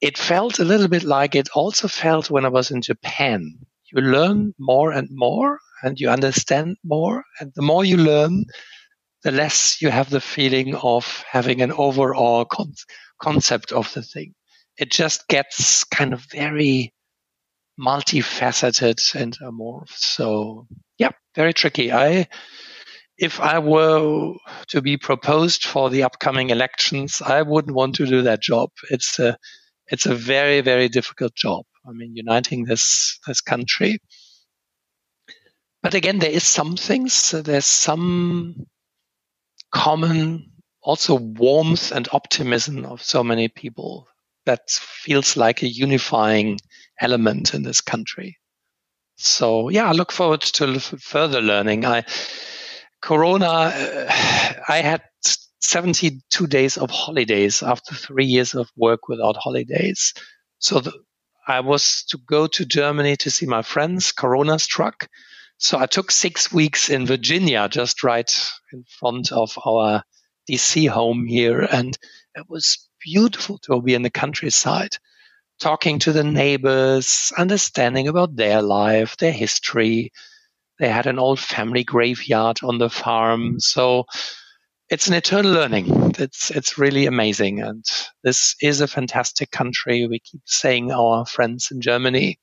[0.00, 3.54] it felt a little bit like it also felt when I was in Japan.
[3.92, 7.24] You learn more and more and you understand more.
[7.40, 8.44] And the more you learn,
[9.22, 12.74] the less you have the feeling of having an overall con-
[13.20, 14.34] concept of the thing.
[14.78, 16.92] It just gets kind of very
[17.78, 20.04] multifaceted and amorphous.
[20.04, 20.66] So,
[20.98, 21.92] yeah, very tricky.
[21.92, 22.28] I
[23.22, 24.34] if I were
[24.66, 28.70] to be proposed for the upcoming elections, I wouldn't want to do that job.
[28.90, 29.38] It's a,
[29.86, 31.64] it's a very, very difficult job.
[31.88, 34.00] I mean, uniting this, this country.
[35.84, 38.66] But again, there is some things, there's some
[39.72, 40.50] common
[40.82, 44.08] also warmth and optimism of so many people
[44.46, 46.58] that feels like a unifying
[47.00, 48.36] element in this country.
[49.16, 51.84] So yeah, I look forward to further learning.
[51.84, 52.04] I,
[53.02, 54.12] Corona, uh,
[54.68, 55.02] I had
[55.60, 60.14] 72 days of holidays after three years of work without holidays.
[60.58, 60.92] So the,
[61.46, 64.12] I was to go to Germany to see my friends.
[64.12, 65.08] Corona struck.
[65.58, 68.32] So I took six weeks in Virginia, just right
[68.72, 70.04] in front of our
[70.48, 71.60] DC home here.
[71.60, 71.98] And
[72.36, 74.96] it was beautiful to be in the countryside,
[75.58, 80.12] talking to the neighbors, understanding about their life, their history,
[80.82, 83.54] they had an old family graveyard on the farm.
[83.54, 83.60] Mm.
[83.60, 84.04] So
[84.90, 86.14] it's an eternal learning.
[86.18, 87.84] It's it's really amazing, and
[88.24, 90.08] this is a fantastic country.
[90.08, 92.40] We keep saying our friends in Germany,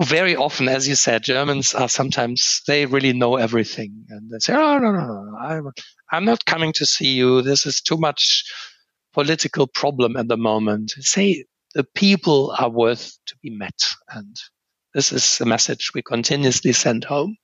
[0.00, 4.54] very often, as you said, Germans are sometimes they really know everything, and they say,
[4.54, 5.70] "Oh no, no, no, I'm
[6.10, 7.42] I'm not coming to see you.
[7.42, 8.50] This is too much
[9.12, 13.78] political problem at the moment." Say the people are worth to be met,
[14.08, 14.34] and
[14.96, 17.36] this is the message we continuously send home.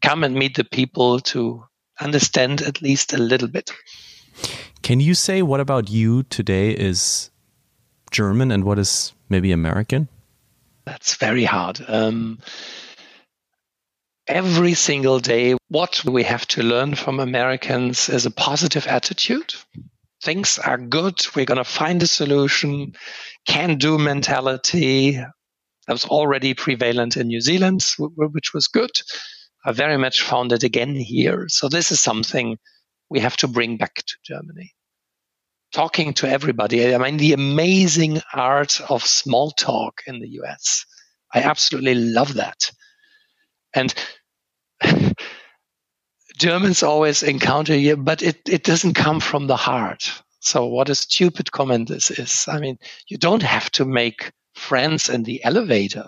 [0.00, 1.64] Come and meet the people to
[2.00, 3.70] understand at least a little bit.
[4.80, 7.28] Can you say what about you today is
[8.10, 10.08] German and what is maybe American?
[10.86, 11.78] That's very hard.
[11.86, 12.38] Um,
[14.26, 19.54] every single day, what we have to learn from Americans is a positive attitude.
[20.22, 21.20] Things are good.
[21.36, 22.94] We're going to find a solution.
[23.46, 25.22] Can do mentality
[25.88, 28.90] that was already prevalent in New Zealand, which was good.
[29.64, 31.46] I very much found it again here.
[31.48, 32.58] So this is something
[33.08, 34.74] we have to bring back to Germany.
[35.72, 36.94] talking to everybody.
[36.94, 40.84] I mean, the amazing art of small talk in the US.
[41.34, 42.70] I absolutely love that.
[43.74, 43.94] And
[46.38, 50.22] Germans always encounter you, but it, it doesn't come from the heart.
[50.40, 52.46] So what a stupid comment this is.
[52.48, 52.78] I mean,
[53.08, 56.06] you don't have to make friends in the elevator,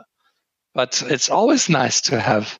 [0.74, 2.58] but it's always nice to have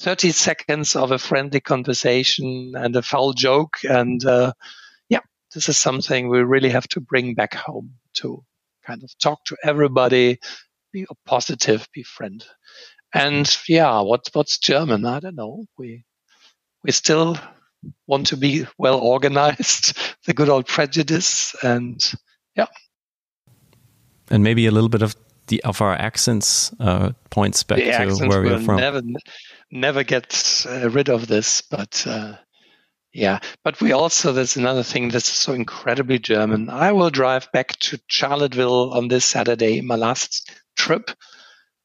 [0.00, 3.78] 30 seconds of a friendly conversation and a foul joke.
[3.88, 4.52] And uh,
[5.08, 5.20] yeah,
[5.54, 8.44] this is something we really have to bring back home to
[8.86, 10.38] kind of talk to everybody,
[10.92, 12.44] be positive, be friend.
[13.12, 15.04] And yeah, what, what's German?
[15.04, 15.64] I don't know.
[15.76, 16.04] We,
[16.84, 17.36] we still
[18.06, 22.00] want to be well organized, the good old prejudice, and
[22.56, 22.66] yeah.
[24.30, 25.16] And maybe a little bit of
[25.48, 28.76] the of our accents uh, points back the to where we're from.
[28.76, 29.02] Never,
[29.70, 32.36] never get uh, rid of this, but uh,
[33.12, 33.40] yeah.
[33.64, 36.70] But we also there's another thing that's so incredibly German.
[36.70, 41.10] I will drive back to Charlottesville on this Saturday, my last trip,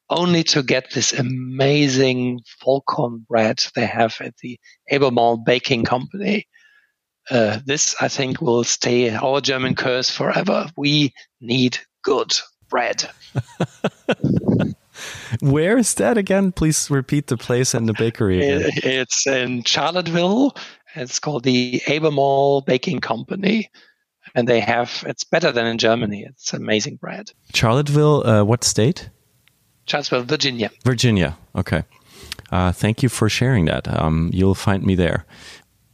[0.10, 4.60] only to get this amazing Vollkorn bread they have at the
[4.92, 6.48] Albemarle Baking Company.
[7.32, 10.70] Uh, this, I think, will stay our German curse forever.
[10.76, 12.34] We need good
[12.74, 13.08] bread.
[15.42, 16.52] Where is that again?
[16.52, 18.40] Please repeat the place and the bakery.
[18.40, 20.56] It, it's in Charlottesville.
[20.96, 23.70] It's called the Albemarle Baking Company.
[24.34, 26.26] And they have, it's better than in Germany.
[26.28, 27.32] It's amazing bread.
[27.54, 29.10] Charlottesville, uh, what state?
[29.86, 30.72] Charlottesville, Virginia.
[30.84, 31.38] Virginia.
[31.56, 31.84] Okay.
[32.52, 33.88] Uh, thank you for sharing that.
[33.88, 35.26] Um, you'll find me there.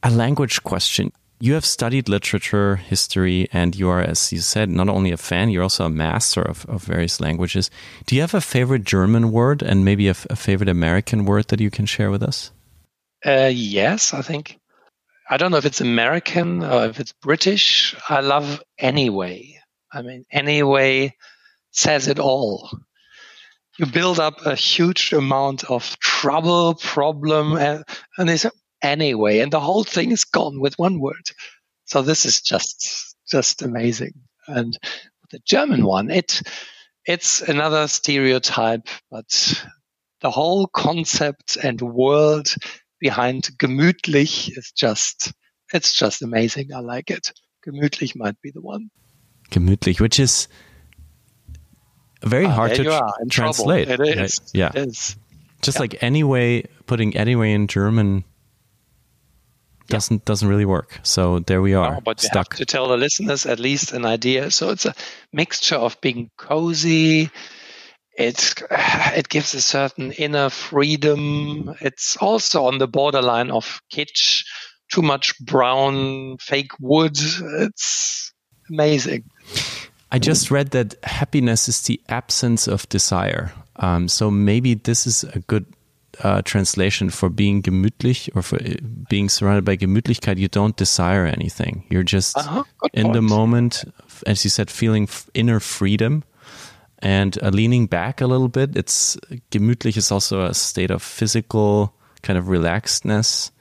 [0.02, 1.12] A language question.
[1.42, 5.50] You have studied literature, history, and you are, as you said, not only a fan,
[5.50, 7.72] you're also a master of, of various languages.
[8.06, 11.62] Do you have a favorite German word and maybe a, a favorite American word that
[11.62, 12.52] you can share with us?
[13.26, 14.60] Uh, yes, I think.
[15.30, 17.96] I don't know if it's American or if it's British.
[18.10, 19.62] I love anyway.
[19.94, 21.16] I mean, anyway
[21.72, 22.70] says it all.
[23.78, 27.86] You build up a huge amount of trouble, problem, and,
[28.18, 28.50] and they say,
[28.82, 31.30] anyway, and the whole thing is gone with one word.
[31.86, 34.14] So this is just just amazing.
[34.48, 34.78] And
[35.32, 36.42] the German one, it
[37.06, 39.64] it's another stereotype, but
[40.22, 42.54] the whole concept and world
[43.00, 45.34] behind gemütlich is just
[45.74, 46.74] it's just amazing.
[46.74, 47.32] I like it.
[47.66, 48.90] Gemütlich might be the one.
[49.52, 50.48] Gemütlich, which is
[52.24, 53.88] very ah, hard to tr- translate.
[53.90, 54.18] It is.
[54.18, 54.52] Right?
[54.54, 54.72] Yeah.
[54.76, 55.16] It is.
[55.62, 55.82] Just yeah.
[55.82, 58.24] like anyway, putting anyway in German
[59.90, 61.00] doesn't doesn't really work.
[61.04, 62.56] So there we are, no, but stuck.
[62.56, 64.52] to tell the listeners at least an idea.
[64.52, 64.96] So it's a
[65.34, 67.30] mixture of being cozy.
[68.18, 71.76] It it gives a certain inner freedom.
[71.82, 74.44] It's also on the borderline of kitsch.
[74.92, 77.16] Too much brown fake wood.
[77.16, 78.34] It's
[78.70, 79.26] amazing.
[80.12, 83.52] I just read that happiness is the absence of desire.
[83.76, 85.66] Um, so maybe this is a good
[86.20, 88.76] uh, translation for being gemütlich or for uh,
[89.10, 91.86] being surrounded by Gemütlichkeit, you don't desire anything.
[91.90, 92.64] You're just uh-huh,
[92.94, 93.14] in point.
[93.14, 93.86] the moment,
[94.26, 96.24] as you said, feeling inner freedom
[97.00, 98.76] and uh, leaning back a little bit.
[98.76, 99.18] It's
[99.52, 103.52] gemütlich is also a state of physical kind of relaxedness,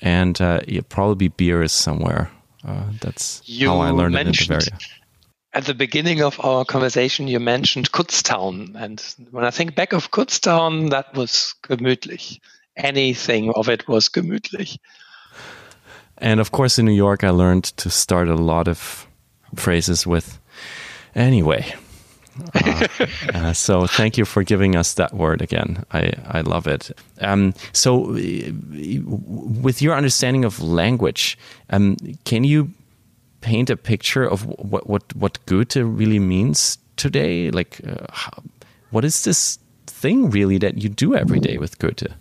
[0.00, 2.30] and uh, probably beer is somewhere.
[2.66, 4.78] Uh, that's you how I learned it in Bavaria
[5.56, 8.74] at the beginning of our conversation, you mentioned Kutztown.
[8.74, 12.40] And when I think back of Kutztown, that was gemütlich.
[12.76, 14.78] Anything of it was gemütlich.
[16.18, 19.06] And of course, in New York, I learned to start a lot of
[19.54, 20.38] phrases with
[21.14, 21.74] anyway.
[22.54, 22.88] Uh,
[23.34, 25.84] uh, so thank you for giving us that word again.
[25.90, 26.90] I, I love it.
[27.22, 31.38] Um, so, with your understanding of language,
[31.70, 31.96] um,
[32.26, 32.72] can you
[33.46, 37.50] paint a picture of what what what Goethe really means today?
[37.50, 38.42] Like, uh, how,
[38.90, 42.12] what is this thing really that you do every day with Goethe?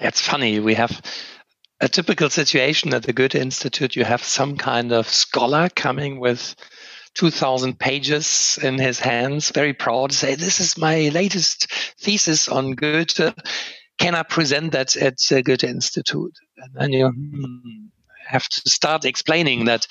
[0.00, 0.58] It's funny.
[0.58, 1.00] We have
[1.80, 3.94] a typical situation at the Goethe Institute.
[3.94, 6.56] You have some kind of scholar coming with
[7.14, 11.70] 2,000 pages in his hands, very proud to say, This is my latest
[12.00, 13.32] thesis on Goethe.
[13.98, 16.34] Can I present that at the Goethe Institute?
[16.56, 17.86] And then you hmm,
[18.26, 19.86] have to start explaining that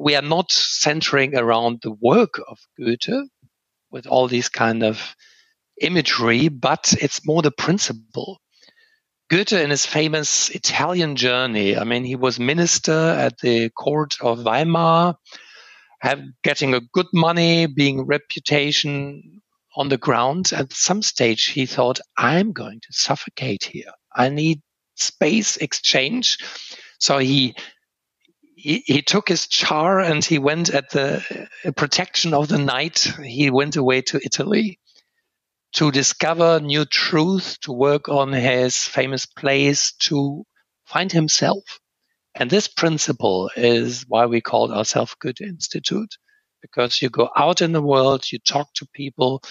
[0.00, 3.28] we are not centering around the work of Goethe
[3.90, 5.14] with all these kind of
[5.78, 8.40] imagery, but it's more the principle.
[9.28, 14.42] Goethe, in his famous Italian journey, I mean, he was minister at the court of
[14.42, 15.16] Weimar,
[16.00, 19.42] have, getting a good money, being reputation
[19.76, 20.50] on the ground.
[20.56, 23.92] At some stage, he thought, I'm going to suffocate here.
[24.16, 24.62] I need
[24.94, 26.38] space exchange.
[26.98, 27.54] So he
[28.60, 33.12] he, took his char and he went at the uh, protection of the night.
[33.22, 34.78] He went away to Italy
[35.74, 40.44] to discover new truth, to work on his famous plays, to
[40.84, 41.80] find himself.
[42.34, 46.16] And this principle is why we call ourselves Goethe Institute,
[46.60, 49.42] because you go out in the world, you talk to people,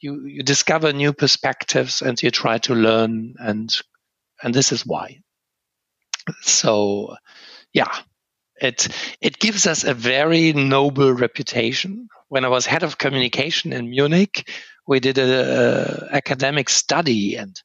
[0.00, 3.74] you, you discover new perspectives and you try to learn and,
[4.42, 5.20] and this is why.
[6.42, 7.16] So
[7.72, 7.92] yeah,
[8.62, 8.88] it,
[9.20, 12.08] it gives us a very noble reputation.
[12.28, 14.48] When I was head of communication in Munich,
[14.86, 17.60] we did a, a academic study and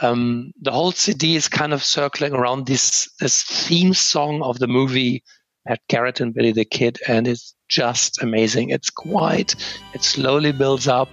[0.00, 4.66] um, the whole CD is kind of circling around this this theme song of the
[4.66, 5.22] movie
[5.66, 8.70] Pat Garrett and Billy the Kid, and it's just amazing.
[8.70, 9.54] It's quiet.
[9.94, 11.08] It slowly builds up.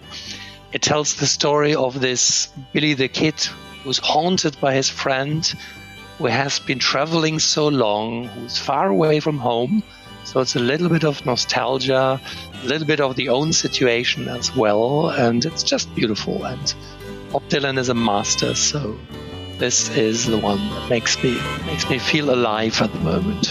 [0.73, 3.35] It tells the story of this Billy the Kid
[3.83, 5.53] who's haunted by his friend,
[6.21, 9.81] who has been traveling so long, who's far away from home.
[10.23, 12.21] So it's a little bit of nostalgia,
[12.63, 16.45] a little bit of the own situation as well, and it's just beautiful.
[16.45, 16.75] And
[17.31, 18.95] Bob Dylan is a master, so
[19.57, 23.47] this is the one that makes me makes me feel alive at the moment.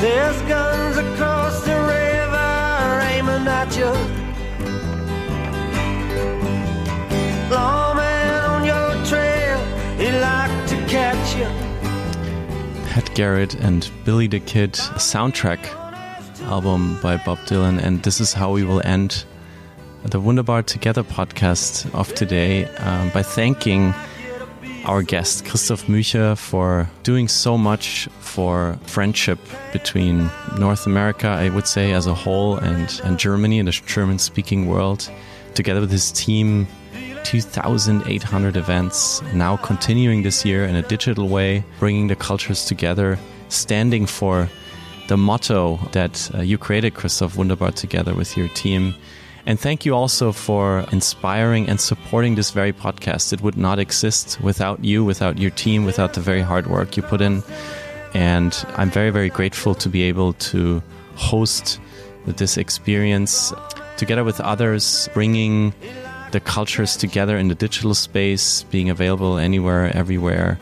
[0.00, 4.22] There's guns across the river aiming at you.
[12.90, 15.64] Pat Garrett and Billy the Kid soundtrack
[16.42, 19.24] album by Bob Dylan, and this is how we will end
[20.04, 23.94] the Wunderbar Together podcast of today um, by thanking
[24.84, 29.38] our guest, Christoph Mücher, for doing so much for friendship
[29.72, 34.18] between North America, I would say, as a whole, and, and Germany and the German
[34.18, 35.10] speaking world,
[35.54, 36.66] together with his team.
[37.24, 43.18] 2,800 events, now continuing this year in a digital way, bringing the cultures together,
[43.48, 44.48] standing for
[45.08, 48.94] the motto that uh, you created, Christoph Wunderbar, together with your team
[49.44, 53.32] and thank you also for inspiring and supporting this very podcast.
[53.32, 57.02] It would not exist without you, without your team, without the very hard work you
[57.02, 57.42] put in.
[58.14, 60.80] And I'm very, very grateful to be able to
[61.16, 61.80] host
[62.24, 63.52] this experience
[63.96, 65.74] together with others, bringing
[66.32, 70.58] the cultures together in the digital space, being available anywhere, everywhere,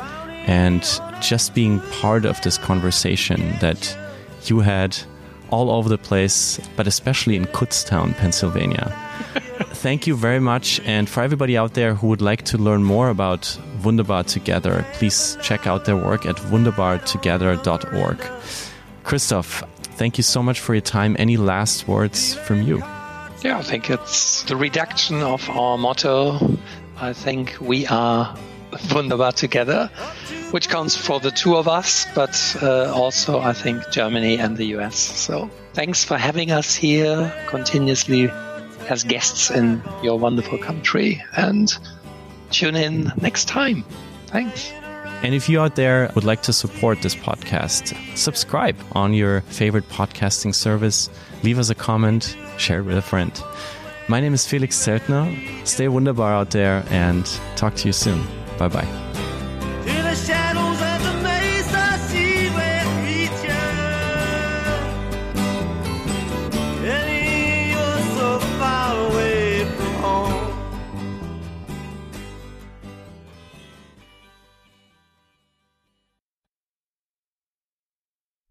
[0.47, 0.83] and
[1.21, 3.97] just being part of this conversation that
[4.45, 4.97] you had
[5.51, 8.93] all over the place, but especially in Kutztown, Pennsylvania.
[9.61, 10.81] Thank you very much.
[10.85, 15.37] And for everybody out there who would like to learn more about Wunderbar Together, please
[15.43, 18.19] check out their work at wunderbartogether.org.
[19.05, 19.65] Christoph,
[19.97, 21.17] thank you so much for your time.
[21.19, 22.83] Any last words from you?
[23.43, 26.59] Yeah, I think it's the reduction of our motto.
[26.97, 28.37] I think we are
[28.93, 29.91] Wunderbar together
[30.51, 34.67] which counts for the two of us, but uh, also I think Germany and the
[34.77, 34.97] US.
[34.97, 38.29] So thanks for having us here continuously
[38.89, 41.73] as guests in your wonderful country and
[42.51, 43.85] tune in next time.
[44.27, 44.73] Thanks.
[45.23, 49.89] And if you out there would like to support this podcast, subscribe on your favorite
[49.89, 51.11] podcasting service,
[51.43, 53.33] leave us a comment, share it with a friend.
[54.09, 55.67] My name is Felix Zeltner.
[55.67, 57.25] Stay wunderbar out there and
[57.57, 58.27] talk to you soon.
[58.59, 59.30] Bye bye.